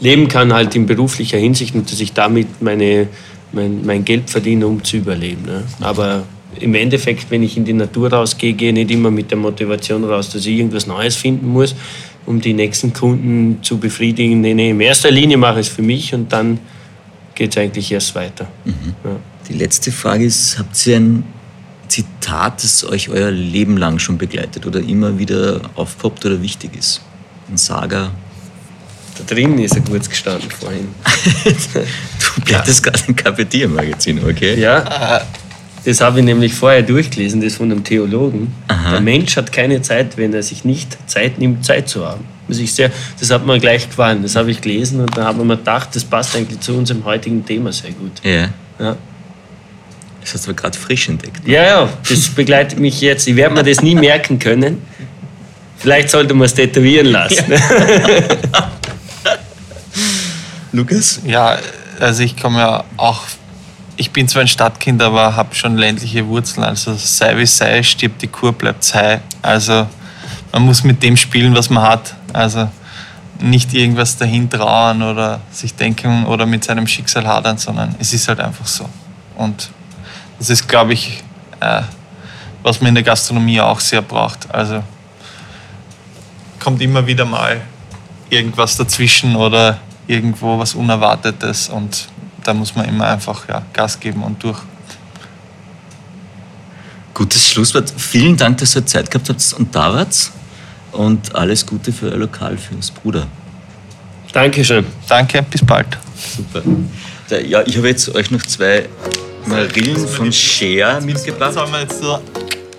[0.02, 3.08] Leben kann halt in beruflicher Hinsicht und dass ich damit meine,
[3.52, 5.44] mein, mein Geld verdiene, um zu überleben.
[5.46, 5.64] Ne?
[5.82, 6.24] Aber
[6.60, 10.04] im Endeffekt, wenn ich in die Natur rausgehe, gehe ich nicht immer mit der Motivation
[10.04, 11.76] raus, dass ich irgendwas Neues finden muss,
[12.26, 14.42] um die nächsten Kunden zu befriedigen.
[14.42, 16.60] Nee, nee, in erster Linie mache ich es für mich und dann
[17.36, 18.48] geht es eigentlich erst weiter.
[18.66, 19.16] Ja.
[19.48, 21.24] Die letzte Frage ist, habt ihr ein
[21.88, 27.02] Zitat, das euch euer Leben lang schon begleitet oder immer wieder aufpoppt oder wichtig ist?
[27.50, 28.12] Ein Saga?
[29.20, 30.88] Da drin ist er kurz gestanden vorhin.
[32.36, 34.60] Du blätterst gerade ein KPD-Magazin, okay?
[34.60, 35.22] Ja,
[35.84, 38.54] das habe ich nämlich vorher durchgelesen, das von einem Theologen.
[38.92, 42.24] Der Mensch hat keine Zeit, wenn er sich nicht Zeit nimmt, Zeit zu haben.
[42.48, 44.22] Das, ich sehr, das hat mir gleich gefallen.
[44.24, 47.04] Das habe ich gelesen und da habe ich mir gedacht, das passt eigentlich zu unserem
[47.06, 48.14] heutigen Thema sehr gut.
[48.24, 48.50] Ja.
[48.80, 48.96] Ja,
[50.22, 51.48] Das hast du gerade frisch entdeckt.
[51.48, 53.28] ja, ja das begleitet mich jetzt.
[53.28, 54.82] Ich werde mir das nie merken können.
[55.78, 57.46] Vielleicht sollte man es tätowieren lassen.
[60.72, 61.22] Lukas?
[61.26, 61.58] ja,
[62.00, 63.24] also ich komme ja auch,
[63.98, 66.64] ich bin zwar ein Stadtkind, aber habe schon ländliche Wurzeln.
[66.64, 69.22] Also sei wie sei, stirbt die Kur, bleibt sei.
[69.42, 69.88] Also
[70.52, 72.16] man muss mit dem spielen, was man hat.
[72.34, 72.70] Also
[73.42, 78.28] nicht irgendwas dahin trauern oder sich denken oder mit seinem Schicksal hadern, sondern es ist
[78.28, 78.88] halt einfach so.
[79.36, 79.70] Und
[80.38, 81.24] das ist, glaube ich,
[81.60, 81.82] äh,
[82.64, 84.54] was man in der Gastronomie auch sehr braucht.
[84.54, 84.84] Also
[86.60, 87.62] kommt immer wieder mal
[88.30, 89.80] irgendwas dazwischen oder
[90.10, 92.08] irgendwo was Unerwartetes und
[92.44, 94.58] da muss man immer einfach ja, Gas geben und durch.
[97.14, 97.94] Gutes Schlusswort.
[97.96, 100.32] Vielen Dank, dass ihr Zeit gehabt habt und da wart.
[100.92, 103.28] Und alles Gute für euer Lokal, für das Bruder.
[104.32, 104.86] Dankeschön.
[105.08, 105.86] Danke, bis bald.
[106.16, 106.64] Super.
[107.42, 108.90] Ja, ich habe jetzt euch noch zwei
[109.46, 111.54] Marillen von Share mitgebracht.
[111.54, 112.20] Sollen wir jetzt so.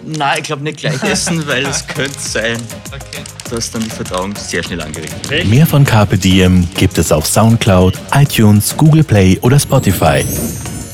[0.04, 2.56] Nein, ich glaube nicht gleich essen, weil es könnte sein,
[2.92, 3.22] Okay.
[3.50, 5.46] Dass dann die Verdauung sehr schnell wird.
[5.46, 10.24] Mehr von Carpe Diem gibt es auf Soundcloud, iTunes, Google Play oder Spotify.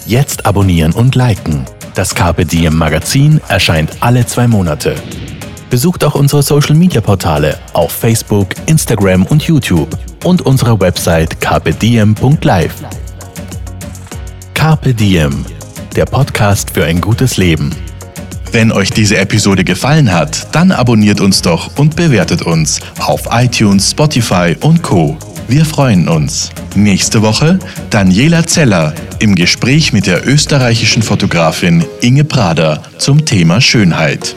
[0.07, 1.65] Jetzt abonnieren und liken.
[1.95, 4.95] Das Carpe Diem Magazin erscheint alle zwei Monate.
[5.71, 12.75] Besucht auch unsere Social Media Portale auf Facebook, Instagram und YouTube und unsere Website carpediem.live.
[14.55, 15.45] Carpe Diem,
[15.95, 17.71] der Podcast für ein gutes Leben.
[18.53, 23.91] Wenn euch diese Episode gefallen hat, dann abonniert uns doch und bewertet uns auf iTunes,
[23.91, 25.19] Spotify und Co.
[25.49, 26.51] Wir freuen uns.
[26.75, 27.59] Nächste Woche
[27.91, 34.35] Daniela Zeller im Gespräch mit der österreichischen Fotografin Inge Prader zum Thema Schönheit.